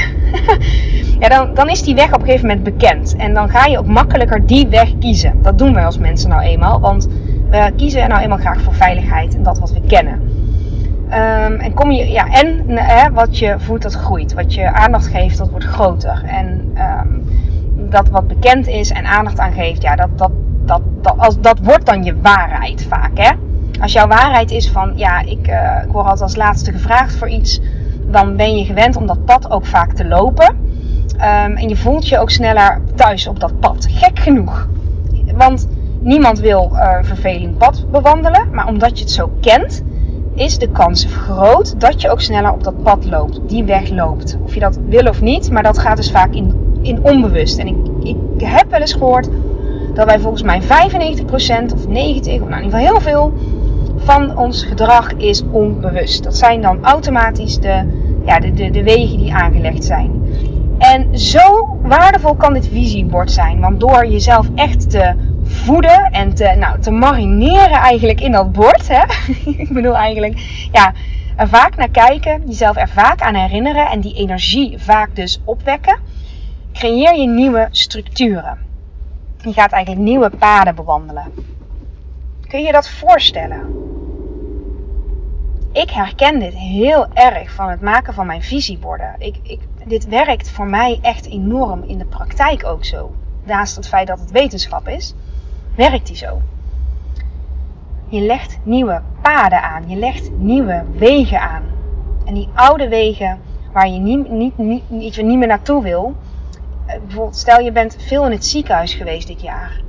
ja, 1.22 1.28
dan, 1.28 1.54
dan 1.54 1.70
is 1.70 1.82
die 1.84 1.96
weg 1.96 2.14
op 2.14 2.20
een 2.20 2.26
gegeven 2.26 2.48
moment 2.48 2.64
bekend. 2.64 3.16
En 3.16 3.34
dan 3.34 3.50
ga 3.50 3.66
je 3.66 3.78
ook 3.78 3.88
makkelijker 3.88 4.46
die 4.46 4.68
weg 4.68 4.98
kiezen. 5.00 5.42
Dat 5.42 5.58
doen 5.58 5.74
wij 5.74 5.86
als 5.86 5.98
mensen 5.98 6.30
nou 6.30 6.42
eenmaal, 6.42 6.80
want 6.80 7.08
we 7.50 7.72
kiezen 7.76 8.10
nou 8.10 8.22
eenmaal 8.22 8.38
graag 8.38 8.62
voor 8.62 8.74
veiligheid 8.74 9.36
en 9.36 9.44
dat 9.44 9.60
wat 9.60 9.72
we 9.72 9.82
kennen. 9.88 10.22
Um, 11.08 11.60
en 11.60 11.74
kom 11.74 11.92
je, 11.92 12.10
ja, 12.10 12.28
en 12.28 12.64
hè, 12.68 13.12
wat 13.12 13.40
je 13.40 13.56
voelt, 13.58 13.82
dat 13.82 13.94
groeit. 13.94 14.34
Wat 14.34 14.54
je 14.54 14.72
aandacht 14.74 15.08
geeft, 15.08 15.38
dat 15.38 15.50
wordt 15.50 15.66
groter. 15.66 16.24
En 16.26 16.76
um, 16.78 17.24
dat 17.90 18.10
wat 18.10 18.28
bekend 18.28 18.68
is 18.68 18.92
en 18.92 19.06
aandacht 19.06 19.40
aan 19.40 19.52
geeft, 19.52 19.82
ja, 19.82 19.96
dat, 19.96 20.18
dat, 20.18 20.32
dat, 20.66 20.82
dat, 21.02 21.18
als, 21.18 21.40
dat 21.40 21.60
wordt 21.64 21.86
dan 21.86 22.04
je 22.04 22.22
waarheid 22.22 22.86
vaak. 22.90 23.12
Hè? 23.14 23.32
Als 23.82 23.92
jouw 23.92 24.08
waarheid 24.08 24.52
is 24.52 24.70
van, 24.70 24.92
ja, 24.96 25.20
ik, 25.20 25.48
uh, 25.48 25.84
ik 25.86 25.92
word 25.92 26.06
altijd 26.06 26.22
als 26.22 26.36
laatste 26.36 26.72
gevraagd 26.72 27.16
voor 27.16 27.30
iets, 27.30 27.60
dan 28.06 28.36
ben 28.36 28.58
je 28.58 28.66
gewend 28.66 28.96
om 28.96 29.06
dat 29.06 29.26
pad 29.26 29.52
ook 29.52 29.66
vaak 29.66 29.94
te 29.94 30.08
lopen. 30.08 30.66
Um, 31.16 31.56
en 31.56 31.70
je 31.70 31.76
voelt 31.76 32.08
je 32.08 32.20
ook 32.20 32.30
sneller 32.30 32.82
thuis 32.96 33.28
op 33.28 33.40
dat 33.40 33.60
pad. 33.60 33.88
Gek 33.90 34.20
genoeg. 34.20 34.68
Want 35.36 35.68
niemand 36.00 36.40
wil 36.40 36.72
een 36.74 37.06
vervelend 37.06 37.58
pad 37.58 37.86
bewandelen, 37.92 38.48
maar 38.52 38.68
omdat 38.68 38.98
je 38.98 39.04
het 39.04 39.14
zo 39.14 39.32
kent, 39.42 39.84
is 40.36 40.58
de 40.58 40.70
kans 40.70 41.06
groot 41.06 41.80
dat 41.80 42.02
je 42.02 42.10
ook 42.10 42.22
sneller 42.22 42.52
op 42.52 42.64
dat 42.64 42.84
pad 42.84 43.06
loopt, 43.06 43.40
die 43.48 43.64
weg 43.64 43.90
loopt. 43.90 44.38
Of 44.44 44.54
je 44.54 44.60
dat 44.60 44.80
wil 44.90 45.08
of 45.08 45.22
niet, 45.22 45.52
maar 45.52 45.64
dat 45.64 45.78
gaat 45.78 45.98
dus 45.98 46.12
vaak 46.12 46.34
in, 46.34 46.80
in 46.82 47.04
onbewust. 47.04 47.58
En 47.58 47.68
ik, 47.68 47.76
ik 48.04 48.48
heb 48.48 48.70
wel 48.70 48.80
eens 48.80 48.94
gehoord 48.94 49.30
dat 49.94 50.06
wij 50.06 50.20
volgens 50.20 50.44
mij 50.44 50.62
95% 50.62 50.66
of 51.74 51.86
90% 51.86 51.88
of 51.88 51.90
nou 51.90 51.92
in 51.92 51.96
ieder 51.96 52.62
geval 52.64 52.80
heel 52.80 53.02
veel 53.02 53.34
van 54.08 54.38
ons 54.38 54.64
gedrag 54.64 55.14
is 55.14 55.44
onbewust. 55.52 56.24
Dat 56.24 56.38
zijn 56.38 56.62
dan 56.62 56.86
automatisch 56.86 57.60
de, 57.60 57.88
ja, 58.26 58.40
de, 58.40 58.54
de, 58.54 58.70
de 58.70 58.84
wegen 58.84 59.18
die 59.18 59.34
aangelegd 59.34 59.84
zijn. 59.84 60.12
En 60.78 61.20
zo 61.20 61.78
waardevol 61.82 62.36
kan 62.36 62.54
dit 62.54 62.68
visiebord 62.68 63.32
zijn. 63.32 63.60
Want 63.60 63.80
door 63.80 64.08
jezelf 64.08 64.48
echt 64.56 64.90
te 64.90 65.16
voeden 65.44 66.12
en 66.12 66.34
te, 66.34 66.56
nou, 66.60 66.80
te 66.80 66.92
marineren 66.92 67.78
eigenlijk 67.78 68.22
in 68.22 68.32
dat 68.32 68.52
bord. 68.52 68.88
Hè? 68.88 69.04
ik 69.64 69.70
bedoel 69.70 69.96
eigenlijk, 69.96 70.68
ja, 70.72 70.94
er 71.36 71.48
vaak 71.48 71.76
naar 71.76 71.90
kijken, 71.90 72.44
jezelf 72.46 72.78
er 72.78 72.90
vaak 72.90 73.22
aan 73.22 73.36
herinneren 73.36 73.88
en 73.88 74.02
die 74.02 74.16
energie 74.16 74.78
vaak 74.80 75.16
dus 75.16 75.42
opwekken. 75.44 76.00
Creëer 76.74 77.16
je 77.16 77.28
nieuwe 77.28 77.68
structuren. 77.72 78.58
Je 79.42 79.54
gaat 79.54 79.72
eigenlijk 79.72 80.06
nieuwe 80.06 80.30
paden 80.30 80.76
bewandelen. 80.76 81.32
Kun 82.48 82.62
je 82.62 82.72
dat 82.72 82.90
voorstellen? 82.90 83.87
Ik 85.78 85.90
herken 85.90 86.40
dit 86.40 86.54
heel 86.54 87.08
erg 87.14 87.52
van 87.52 87.70
het 87.70 87.82
maken 87.82 88.14
van 88.14 88.26
mijn 88.26 88.42
visieborden. 88.42 89.16
Ik, 89.18 89.40
ik, 89.44 89.60
dit 89.86 90.08
werkt 90.08 90.50
voor 90.50 90.68
mij 90.68 91.00
echt 91.02 91.26
enorm 91.26 91.84
in 91.84 91.98
de 91.98 92.06
praktijk 92.06 92.66
ook 92.66 92.86
zo. 92.86 93.12
Naast 93.44 93.76
het 93.76 93.88
feit 93.88 94.08
dat 94.08 94.20
het 94.20 94.32
wetenschap 94.32 94.88
is 94.88 95.14
werkt 95.76 96.08
die 96.08 96.16
zo. 96.16 96.42
Je 98.08 98.22
legt 98.22 98.60
nieuwe 98.64 99.02
paden 99.22 99.62
aan, 99.62 99.90
je 99.90 99.96
legt 99.96 100.32
nieuwe 100.38 100.84
wegen 100.96 101.42
aan. 101.42 101.64
En 102.26 102.34
die 102.34 102.50
oude 102.54 102.88
wegen 102.88 103.40
waar 103.72 103.88
je 103.88 104.00
niet, 104.00 104.30
niet, 104.30 104.58
niet, 104.58 104.90
niet, 104.90 105.24
meer 105.24 105.48
naartoe 105.48 105.84
wil. 105.84 106.16
Eh, 106.86 107.00
bijvoorbeeld, 107.00 107.36
stel 107.38 107.60
je 107.60 107.72
bent 107.72 107.96
veel 108.00 108.26
in 108.26 108.32
het 108.32 108.46
ziekenhuis 108.46 108.94
geweest 108.94 109.28
dit 109.28 109.42
jaar. 109.42 109.82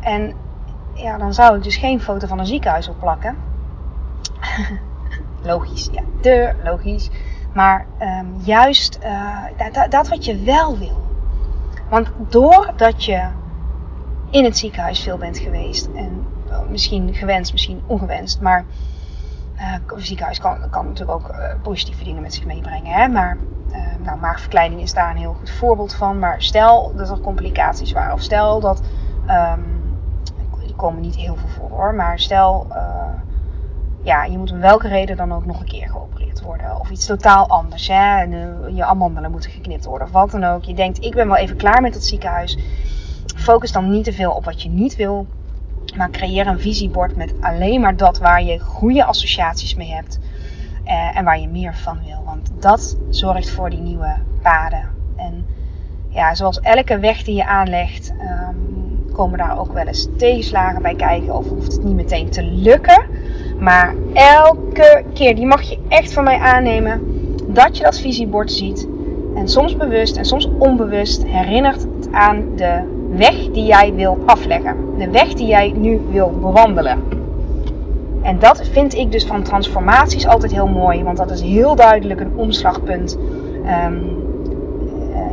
En 0.00 0.34
ja, 0.94 1.18
dan 1.18 1.34
zou 1.34 1.56
ik 1.56 1.62
dus 1.62 1.76
geen 1.76 2.00
foto 2.00 2.26
van 2.26 2.38
een 2.38 2.46
ziekenhuis 2.46 2.88
opplakken. 2.88 3.36
logisch, 5.42 5.88
ja, 5.92 6.02
de 6.20 6.52
logisch. 6.64 7.10
Maar 7.54 7.86
um, 8.00 8.34
juist 8.44 8.98
uh, 9.04 9.44
dat, 9.72 9.90
dat 9.90 10.08
wat 10.08 10.24
je 10.24 10.42
wel 10.42 10.78
wil. 10.78 11.06
Want 11.88 12.10
doordat 12.28 13.04
je 13.04 13.28
in 14.30 14.44
het 14.44 14.58
ziekenhuis 14.58 15.00
veel 15.00 15.18
bent 15.18 15.38
geweest. 15.38 15.88
En 15.94 16.26
uh, 16.48 16.58
misschien 16.68 17.14
gewenst, 17.14 17.52
misschien 17.52 17.82
ongewenst. 17.86 18.40
Maar 18.40 18.64
uh, 19.56 19.74
een 19.86 20.00
ziekenhuis 20.00 20.38
kan, 20.38 20.70
kan 20.70 20.86
natuurlijk 20.86 21.18
ook 21.18 21.28
uh, 21.28 21.44
positieve 21.62 22.04
dingen 22.04 22.22
met 22.22 22.34
zich 22.34 22.44
meebrengen. 22.44 22.92
Hè? 22.92 23.08
Maar 23.08 23.36
nou, 24.02 24.20
maagverkleining 24.20 24.80
is 24.80 24.94
daar 24.94 25.10
een 25.10 25.16
heel 25.16 25.36
goed 25.38 25.50
voorbeeld 25.50 25.94
van. 25.94 26.18
Maar 26.18 26.42
stel 26.42 26.92
dat 26.96 27.10
er 27.10 27.20
complicaties 27.20 27.92
waren. 27.92 28.12
Of 28.12 28.20
stel 28.20 28.60
dat. 28.60 28.82
Um, 29.28 29.80
die 30.64 30.74
komen 30.74 31.00
niet 31.00 31.16
heel 31.16 31.36
veel 31.36 31.48
voor 31.48 31.70
hoor. 31.70 31.94
Maar 31.94 32.18
stel. 32.18 32.66
Ja, 34.02 34.24
je 34.24 34.38
moet 34.38 34.52
om 34.52 34.60
welke 34.60 34.88
reden 34.88 35.16
dan 35.16 35.32
ook 35.32 35.46
nog 35.46 35.60
een 35.60 35.66
keer 35.66 35.88
geopereerd 35.88 36.42
worden. 36.42 36.80
Of 36.80 36.90
iets 36.90 37.06
totaal 37.06 37.48
anders. 37.48 37.88
Hè? 37.88 38.20
En, 38.20 38.60
je 38.74 38.84
amandelen 38.84 39.30
moeten 39.30 39.50
geknipt 39.50 39.84
worden. 39.84 40.06
Of 40.06 40.12
wat 40.12 40.30
dan 40.30 40.44
ook. 40.44 40.64
Je 40.64 40.74
denkt, 40.74 41.04
ik 41.04 41.14
ben 41.14 41.26
wel 41.26 41.36
even 41.36 41.56
klaar 41.56 41.82
met 41.82 41.94
het 41.94 42.04
ziekenhuis 42.04 42.58
focus 43.36 43.72
dan 43.72 43.90
niet 43.90 44.04
te 44.04 44.12
veel 44.12 44.32
op 44.32 44.44
wat 44.44 44.62
je 44.62 44.68
niet 44.68 44.96
wil. 44.96 45.26
Maar 45.96 46.10
creëer 46.10 46.46
een 46.46 46.60
visiebord 46.60 47.16
met 47.16 47.34
alleen 47.40 47.80
maar 47.80 47.96
dat 47.96 48.18
waar 48.18 48.42
je 48.42 48.58
goede 48.58 49.04
associaties 49.04 49.74
mee 49.74 49.92
hebt. 49.92 50.18
Eh, 50.84 51.16
en 51.16 51.24
waar 51.24 51.40
je 51.40 51.48
meer 51.48 51.74
van 51.74 51.98
wil. 52.04 52.22
Want 52.24 52.50
dat 52.60 52.96
zorgt 53.10 53.50
voor 53.50 53.70
die 53.70 53.80
nieuwe 53.80 54.14
paden. 54.42 54.88
En 55.16 55.46
ja, 56.08 56.34
zoals 56.34 56.60
elke 56.60 56.98
weg 56.98 57.22
die 57.22 57.34
je 57.34 57.46
aanlegt, 57.46 58.12
um, 58.20 59.12
komen 59.12 59.38
daar 59.38 59.58
ook 59.58 59.72
wel 59.72 59.86
eens 59.86 60.08
tegenslagen 60.16 60.82
bij 60.82 60.94
kijken. 60.94 61.36
Of 61.36 61.48
hoeft 61.48 61.72
het 61.72 61.84
niet 61.84 61.94
meteen 61.94 62.30
te 62.30 62.42
lukken. 62.42 63.06
Maar 63.62 63.94
elke 64.12 65.04
keer, 65.12 65.34
die 65.34 65.46
mag 65.46 65.62
je 65.62 65.78
echt 65.88 66.12
van 66.12 66.24
mij 66.24 66.38
aannemen, 66.38 67.00
dat 67.46 67.76
je 67.76 67.84
dat 67.84 68.00
visiebord 68.00 68.52
ziet. 68.52 68.88
En 69.34 69.48
soms 69.48 69.76
bewust 69.76 70.16
en 70.16 70.24
soms 70.24 70.48
onbewust 70.58 71.24
herinnert 71.26 71.82
het 71.82 72.08
aan 72.12 72.44
de 72.56 72.80
weg 73.16 73.50
die 73.52 73.64
jij 73.64 73.94
wil 73.94 74.18
afleggen. 74.26 74.76
De 74.98 75.10
weg 75.10 75.34
die 75.34 75.46
jij 75.46 75.72
nu 75.76 76.00
wil 76.10 76.32
bewandelen. 76.40 77.02
En 78.22 78.38
dat 78.38 78.68
vind 78.72 78.94
ik 78.94 79.12
dus 79.12 79.24
van 79.24 79.42
transformaties 79.42 80.26
altijd 80.26 80.52
heel 80.52 80.68
mooi, 80.68 81.02
want 81.02 81.16
dat 81.16 81.30
is 81.30 81.40
heel 81.40 81.74
duidelijk 81.74 82.20
een 82.20 82.36
omslagpunt. 82.36 83.18
Um, 83.86 84.20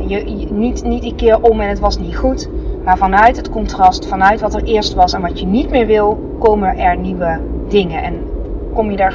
je, 0.08 0.46
niet, 0.50 0.84
niet 0.84 1.04
een 1.04 1.16
keer 1.16 1.40
om 1.40 1.60
en 1.60 1.68
het 1.68 1.78
was 1.78 1.98
niet 1.98 2.16
goed, 2.16 2.48
maar 2.84 2.98
vanuit 2.98 3.36
het 3.36 3.50
contrast, 3.50 4.06
vanuit 4.06 4.40
wat 4.40 4.54
er 4.54 4.62
eerst 4.62 4.94
was 4.94 5.12
en 5.12 5.20
wat 5.20 5.40
je 5.40 5.46
niet 5.46 5.70
meer 5.70 5.86
wil, 5.86 6.36
komen 6.38 6.78
er 6.78 6.96
nieuwe 6.96 7.40
dingen. 7.70 8.02
En 8.02 8.14
kom 8.74 8.90
je 8.90 9.12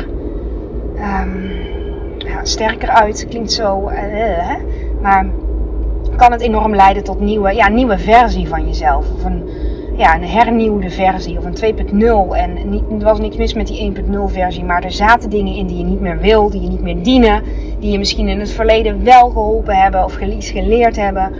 um, 0.95 1.51
ja, 2.17 2.39
sterker 2.43 2.89
uit, 2.89 3.25
klinkt 3.29 3.51
zo, 3.51 3.89
uh, 3.89 4.53
maar 5.01 5.25
kan 6.15 6.31
het 6.31 6.41
enorm 6.41 6.75
leiden 6.75 7.03
tot 7.03 7.19
nieuwe, 7.19 7.55
ja, 7.55 7.69
nieuwe 7.69 7.97
versie 7.97 8.47
van 8.47 8.65
jezelf. 8.67 9.05
Of 9.15 9.23
een, 9.23 9.43
ja, 9.97 10.15
een 10.15 10.27
hernieuwde 10.27 10.89
versie 10.89 11.37
of 11.37 11.45
een 11.45 11.75
2.0. 11.75 12.35
En 12.35 12.57
er 12.99 13.03
was 13.03 13.19
niks 13.19 13.37
mis 13.37 13.53
met 13.53 13.67
die 13.67 13.93
1.0 13.95 14.01
versie, 14.25 14.63
maar 14.63 14.83
er 14.83 14.91
zaten 14.91 15.29
dingen 15.29 15.55
in 15.55 15.67
die 15.67 15.77
je 15.77 15.83
niet 15.83 16.01
meer 16.01 16.19
wil, 16.19 16.49
die 16.49 16.61
je 16.61 16.69
niet 16.69 16.81
meer 16.81 17.03
dienen, 17.03 17.43
die 17.79 17.91
je 17.91 17.97
misschien 17.97 18.27
in 18.27 18.39
het 18.39 18.51
verleden 18.51 19.03
wel 19.03 19.29
geholpen 19.29 19.75
hebben 19.75 20.03
of 20.03 20.19
iets 20.21 20.49
geleerd 20.49 20.95
hebben. 20.95 21.31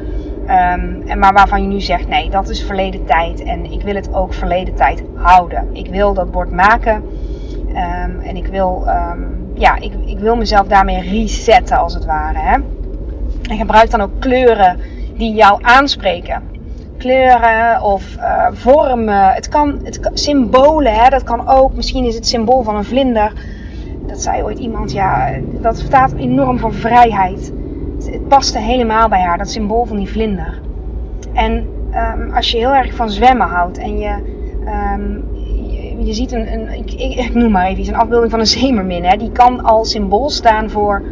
Um, 0.45 1.01
en 1.07 1.19
maar 1.19 1.33
waarvan 1.33 1.61
je 1.61 1.67
nu 1.67 1.81
zegt, 1.81 2.07
nee, 2.07 2.29
dat 2.29 2.49
is 2.49 2.63
verleden 2.63 3.05
tijd 3.05 3.43
en 3.43 3.71
ik 3.71 3.81
wil 3.81 3.95
het 3.95 4.13
ook 4.13 4.33
verleden 4.33 4.75
tijd 4.75 5.03
houden. 5.13 5.69
Ik 5.73 5.87
wil 5.87 6.13
dat 6.13 6.31
bord 6.31 6.51
maken 6.51 7.03
um, 7.69 8.19
en 8.19 8.35
ik 8.35 8.47
wil, 8.47 8.83
um, 8.87 9.51
ja, 9.53 9.75
ik, 9.75 9.93
ik 10.05 10.19
wil 10.19 10.35
mezelf 10.35 10.67
daarmee 10.67 11.01
resetten 11.01 11.77
als 11.77 11.93
het 11.93 12.05
ware. 12.05 12.37
Hè? 12.37 12.53
En 13.49 13.57
gebruik 13.57 13.91
dan 13.91 14.01
ook 14.01 14.19
kleuren 14.19 14.79
die 15.17 15.33
jou 15.33 15.59
aanspreken 15.61 16.53
kleuren 16.97 17.81
of 17.81 18.15
uh, 18.17 18.47
vormen. 18.51 19.33
Het 19.33 19.49
kan, 19.49 19.79
het 19.83 20.09
symbolen, 20.13 20.93
hè, 20.93 21.09
dat 21.09 21.23
kan 21.23 21.47
ook. 21.47 21.73
Misschien 21.73 22.05
is 22.05 22.15
het 22.15 22.27
symbool 22.27 22.63
van 22.63 22.75
een 22.75 22.83
vlinder. 22.83 23.33
Dat 24.07 24.21
zei 24.21 24.43
ooit 24.43 24.59
iemand, 24.59 24.91
ja, 24.91 25.29
dat 25.61 25.77
staat 25.77 26.13
enorm 26.13 26.59
voor 26.59 26.73
vrijheid. 26.73 27.53
Het 28.11 28.27
paste 28.27 28.59
helemaal 28.59 29.09
bij 29.09 29.21
haar, 29.21 29.37
dat 29.37 29.49
symbool 29.49 29.85
van 29.85 29.97
die 29.97 30.09
vlinder. 30.09 30.59
En 31.33 31.67
um, 31.95 32.31
als 32.31 32.51
je 32.51 32.57
heel 32.57 32.73
erg 32.75 32.93
van 32.93 33.09
zwemmen 33.09 33.47
houdt 33.47 33.77
en 33.77 33.97
je, 33.97 34.15
um, 34.95 35.23
je, 36.05 36.13
ziet 36.13 36.31
een, 36.31 36.53
een 36.53 36.69
ik, 36.69 36.93
ik, 36.93 37.33
noem 37.33 37.51
maar 37.51 37.65
even 37.65 37.93
een 37.93 37.99
afbeelding 37.99 38.31
van 38.31 38.39
een 38.39 38.47
zeemermin, 38.47 39.03
hè, 39.03 39.17
die 39.17 39.31
kan 39.31 39.63
al 39.63 39.85
symbool 39.85 40.29
staan 40.29 40.69
voor, 40.69 41.03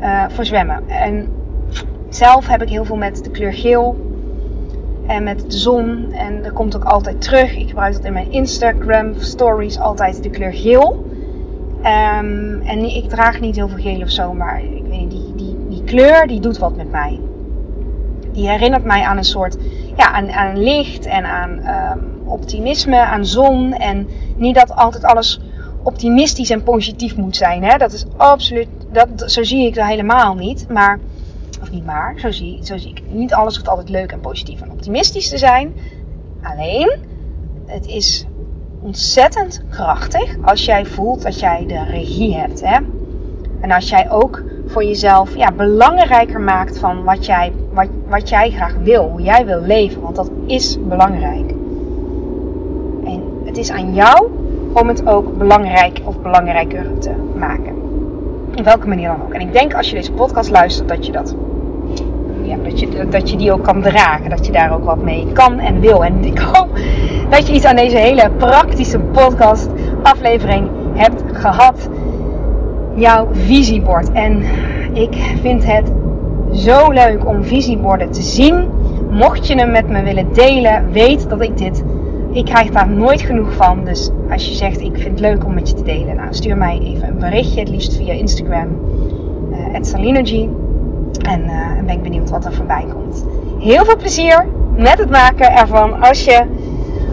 uh, 0.00 0.24
voor 0.28 0.44
zwemmen. 0.44 0.88
En 0.88 1.28
zelf 2.08 2.46
heb 2.46 2.62
ik 2.62 2.68
heel 2.68 2.84
veel 2.84 2.96
met 2.96 3.24
de 3.24 3.30
kleur 3.30 3.52
geel 3.52 3.96
en 5.06 5.22
met 5.22 5.50
de 5.50 5.58
zon. 5.58 6.12
En 6.12 6.42
dat 6.42 6.52
komt 6.52 6.76
ook 6.76 6.84
altijd 6.84 7.20
terug. 7.20 7.56
Ik 7.56 7.68
gebruik 7.68 7.92
dat 7.92 8.04
in 8.04 8.12
mijn 8.12 8.32
Instagram 8.32 9.14
stories 9.16 9.78
altijd 9.78 10.22
de 10.22 10.30
kleur 10.30 10.52
geel. 10.52 11.04
Um, 11.78 12.60
en 12.60 12.96
ik 12.96 13.08
draag 13.08 13.40
niet 13.40 13.56
heel 13.56 13.68
veel 13.68 13.82
geel 13.82 14.00
of 14.00 14.10
zo, 14.10 14.34
maar 14.34 14.62
ik 14.62 14.84
weet 14.88 15.12
niet, 15.12 15.21
kleur 15.92 16.26
die 16.26 16.40
doet 16.40 16.58
wat 16.58 16.76
met 16.76 16.90
mij. 16.90 17.20
Die 18.32 18.48
herinnert 18.48 18.84
mij 18.84 19.02
aan 19.02 19.16
een 19.16 19.24
soort, 19.24 19.56
ja, 19.96 20.12
aan, 20.12 20.30
aan 20.30 20.58
licht 20.58 21.06
en 21.06 21.24
aan 21.24 21.50
um, 21.50 22.28
optimisme, 22.28 23.00
aan 23.00 23.26
zon. 23.26 23.72
En 23.72 24.08
niet 24.36 24.54
dat 24.54 24.76
altijd 24.76 25.04
alles 25.04 25.40
optimistisch 25.82 26.50
en 26.50 26.62
positief 26.62 27.16
moet 27.16 27.36
zijn. 27.36 27.64
Hè? 27.64 27.78
Dat 27.78 27.92
is 27.92 28.04
absoluut, 28.16 28.68
dat, 28.92 29.08
zo 29.26 29.42
zie 29.42 29.66
ik 29.66 29.74
dat 29.74 29.86
helemaal 29.86 30.34
niet. 30.34 30.68
Maar 30.68 30.98
of 31.60 31.70
niet 31.70 31.84
maar, 31.84 32.18
zo 32.18 32.30
zie, 32.30 32.58
zo 32.64 32.78
zie 32.78 32.90
ik. 32.90 33.02
Niet 33.08 33.34
alles 33.34 33.54
hoeft 33.56 33.68
altijd 33.68 33.88
leuk 33.88 34.12
en 34.12 34.20
positief 34.20 34.60
en 34.60 34.70
optimistisch 34.70 35.28
te 35.28 35.38
zijn. 35.38 35.74
Alleen, 36.42 36.92
het 37.66 37.86
is 37.86 38.26
ontzettend 38.80 39.62
krachtig 39.70 40.36
als 40.42 40.64
jij 40.64 40.86
voelt 40.86 41.22
dat 41.22 41.40
jij 41.40 41.64
de 41.66 41.84
regie 41.84 42.34
hebt. 42.36 42.60
Hè? 42.60 42.78
En 43.60 43.70
als 43.70 43.88
jij 43.88 44.10
ook 44.10 44.42
voor 44.72 44.84
jezelf 44.84 45.36
ja, 45.36 45.52
belangrijker 45.52 46.40
maakt 46.40 46.78
van 46.78 47.04
wat 47.04 47.26
jij, 47.26 47.52
wat, 47.72 47.88
wat 48.08 48.28
jij 48.28 48.50
graag 48.50 48.74
wil, 48.82 49.08
hoe 49.08 49.22
jij 49.22 49.46
wil 49.46 49.60
leven. 49.60 50.02
Want 50.02 50.16
dat 50.16 50.30
is 50.46 50.78
belangrijk. 50.88 51.50
En 53.04 53.22
het 53.44 53.56
is 53.56 53.70
aan 53.70 53.94
jou 53.94 54.30
om 54.72 54.88
het 54.88 55.06
ook 55.06 55.38
belangrijk 55.38 56.00
of 56.04 56.20
belangrijker 56.20 56.98
te 56.98 57.10
maken. 57.34 57.74
Op 58.58 58.64
welke 58.64 58.88
manier 58.88 59.08
dan 59.08 59.22
ook. 59.22 59.32
En 59.32 59.40
ik 59.40 59.52
denk 59.52 59.74
als 59.74 59.88
je 59.88 59.94
deze 59.94 60.12
podcast 60.12 60.50
luistert 60.50 60.88
dat 60.88 61.06
je 61.06 61.12
dat 61.12 61.34
ja, 62.42 62.56
dat, 62.64 62.80
je, 62.80 63.08
dat 63.08 63.30
je 63.30 63.36
die 63.36 63.52
ook 63.52 63.64
kan 63.64 63.82
dragen. 63.82 64.30
Dat 64.30 64.46
je 64.46 64.52
daar 64.52 64.72
ook 64.72 64.84
wat 64.84 65.02
mee 65.02 65.26
kan 65.32 65.58
en 65.58 65.80
wil. 65.80 66.04
En 66.04 66.24
ik 66.24 66.38
hoop 66.38 66.68
dat 67.30 67.46
je 67.46 67.54
iets 67.54 67.64
aan 67.64 67.76
deze 67.76 67.96
hele 67.96 68.30
praktische 68.36 68.98
podcast 68.98 69.70
aflevering 70.02 70.68
hebt 70.94 71.22
gehad. 71.32 71.88
Jouw 72.94 73.28
visiebord. 73.32 74.12
En 74.12 74.42
ik 74.92 75.14
vind 75.40 75.64
het 75.64 75.92
zo 76.52 76.90
leuk 76.90 77.26
om 77.26 77.44
visieborden 77.44 78.10
te 78.10 78.22
zien. 78.22 78.68
Mocht 79.10 79.46
je 79.46 79.54
hem 79.54 79.70
met 79.70 79.88
me 79.88 80.02
willen 80.02 80.32
delen, 80.32 80.92
weet 80.92 81.28
dat 81.28 81.42
ik 81.42 81.58
dit. 81.58 81.84
Ik 82.32 82.44
krijg 82.44 82.70
daar 82.70 82.88
nooit 82.88 83.20
genoeg 83.20 83.52
van. 83.52 83.84
Dus 83.84 84.10
als 84.30 84.48
je 84.48 84.54
zegt, 84.54 84.80
ik 84.80 84.92
vind 84.94 85.04
het 85.04 85.20
leuk 85.20 85.44
om 85.44 85.54
met 85.54 85.68
je 85.68 85.74
te 85.74 85.82
delen. 85.82 86.16
Nou, 86.16 86.28
stuur 86.30 86.56
mij 86.56 86.80
even 86.82 87.08
een 87.08 87.18
berichtje. 87.18 87.60
Het 87.60 87.68
liefst 87.68 87.96
via 87.96 88.12
Instagram. 88.12 88.68
Uh, 89.50 89.74
en 91.22 91.44
uh, 91.44 91.84
ben 91.86 91.94
ik 91.94 92.02
benieuwd 92.02 92.30
wat 92.30 92.44
er 92.44 92.52
voorbij 92.52 92.84
komt. 92.94 93.24
Heel 93.58 93.84
veel 93.84 93.96
plezier 93.96 94.46
met 94.76 94.98
het 94.98 95.10
maken 95.10 95.56
ervan. 95.56 96.02
Als 96.02 96.24
je, 96.24 96.42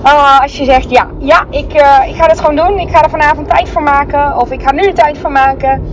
uh, 0.04 0.42
als 0.42 0.58
je 0.58 0.66
zegt, 0.66 0.90
ja, 0.90 1.08
ja 1.18 1.46
ik, 1.50 1.74
uh, 1.74 2.08
ik 2.08 2.16
ga 2.16 2.28
dit 2.28 2.40
gewoon 2.40 2.56
doen. 2.56 2.80
Ik 2.80 2.90
ga 2.90 3.04
er 3.04 3.10
vanavond 3.10 3.50
tijd 3.50 3.70
voor 3.70 3.84
maken. 3.84 4.38
Of 4.42 4.52
ik 4.52 4.62
ga 4.62 4.72
nu 4.72 4.94
tijd 4.94 5.18
voor 5.18 5.32
maken. 5.32 5.84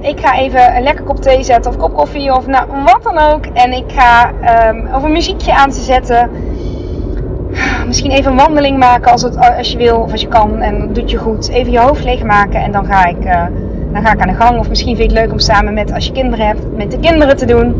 Ik 0.00 0.20
ga 0.20 0.38
even 0.38 0.76
een 0.76 0.82
lekker 0.82 1.04
kop 1.04 1.20
thee 1.20 1.42
zetten 1.42 1.70
of 1.70 1.76
kop 1.76 1.94
koffie 1.94 2.34
of 2.34 2.46
nou, 2.46 2.66
wat 2.84 3.02
dan 3.02 3.18
ook. 3.18 3.46
En 3.46 3.72
ik 3.72 3.84
ga 3.86 4.30
um, 4.68 4.88
of 4.94 5.02
een 5.02 5.12
muziekje 5.12 5.54
aan 5.54 5.70
te 5.70 5.80
zetten. 5.80 6.30
Misschien 7.86 8.10
even 8.10 8.30
een 8.30 8.36
wandeling 8.36 8.78
maken 8.78 9.12
als, 9.12 9.22
het, 9.22 9.56
als 9.56 9.70
je 9.70 9.78
wil 9.78 9.96
of 9.96 10.12
als 10.12 10.20
je 10.20 10.28
kan. 10.28 10.60
En 10.60 10.78
dat 10.78 10.94
doet 10.94 11.10
je 11.10 11.16
goed. 11.16 11.48
Even 11.48 11.72
je 11.72 11.80
hoofd 11.80 12.04
leegmaken. 12.04 12.62
En 12.62 12.72
dan 12.72 12.86
ga 12.86 13.04
ik 13.04 13.22
dan 13.94 14.02
ga 14.02 14.12
ik 14.12 14.20
aan 14.20 14.28
de 14.28 14.34
gang. 14.34 14.58
Of 14.58 14.68
misschien 14.68 14.96
vind 14.96 15.10
je 15.10 15.16
het 15.16 15.24
leuk 15.24 15.32
om 15.32 15.38
samen 15.38 15.74
met, 15.74 15.92
als 15.92 16.06
je 16.06 16.12
kinderen 16.12 16.46
hebt, 16.46 16.76
met 16.76 16.90
de 16.90 16.98
kinderen 16.98 17.36
te 17.36 17.46
doen. 17.46 17.74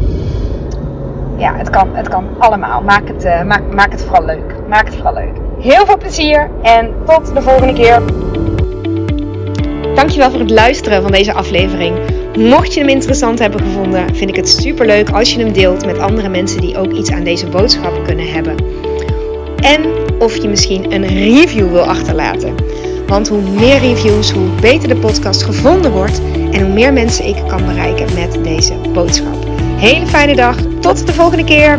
Ja, 1.37 1.57
het 1.57 1.71
kan, 1.71 1.89
het 1.93 2.09
kan 2.09 2.25
allemaal. 2.39 2.83
Maak 2.83 3.09
het, 3.09 3.25
uh, 3.25 3.43
maak, 3.43 3.63
maak 3.75 3.91
het 3.91 4.05
vooral 4.05 4.25
leuk. 4.25 4.55
Maak 4.69 4.85
het 4.85 4.95
vooral 4.95 5.15
leuk. 5.15 5.37
Heel 5.65 5.87
veel 5.87 5.99
plezier 5.99 6.51
en 6.63 6.95
tot 7.07 7.35
de 7.35 7.43
volgende 7.43 7.73
keer. 7.73 8.03
Dankjewel 9.95 10.31
voor 10.31 10.41
het 10.41 10.51
luisteren 10.51 11.03
van 11.03 11.11
deze 11.11 11.33
aflevering. 11.33 11.97
Mocht 12.39 12.75
je 12.75 12.81
hem 12.81 12.89
interessant 12.89 13.39
hebben 13.39 13.61
gevonden, 13.61 14.17
vind 14.17 14.31
ik 14.31 14.37
het 14.37 14.49
super 14.49 14.87
leuk 14.87 15.11
als 15.11 15.35
je 15.35 15.41
hem 15.41 15.53
deelt 15.53 15.87
met 15.87 15.99
andere 15.99 16.29
mensen 16.29 16.61
die 16.61 16.79
ook 16.79 16.93
iets 16.93 17.11
aan 17.11 17.25
deze 17.25 17.47
boodschap 17.47 18.05
kunnen 18.05 18.33
hebben. 18.33 18.57
En 19.57 19.85
of 20.19 20.37
je 20.37 20.49
misschien 20.49 20.93
een 20.93 21.07
review 21.07 21.71
wil 21.71 21.85
achterlaten. 21.85 22.55
Want 23.07 23.29
hoe 23.29 23.43
meer 23.43 23.79
reviews, 23.79 24.31
hoe 24.31 24.49
beter 24.61 24.89
de 24.89 24.97
podcast 24.97 25.43
gevonden 25.43 25.93
wordt 25.93 26.21
en 26.53 26.61
hoe 26.65 26.73
meer 26.73 26.93
mensen 26.93 27.27
ik 27.27 27.37
kan 27.47 27.67
bereiken 27.67 28.15
met 28.15 28.45
deze 28.45 28.75
boodschap. 28.93 29.47
Hele 29.77 30.07
fijne 30.07 30.35
dag, 30.35 30.57
tot 30.81 31.07
de 31.07 31.13
volgende 31.13 31.45
keer. 31.45 31.79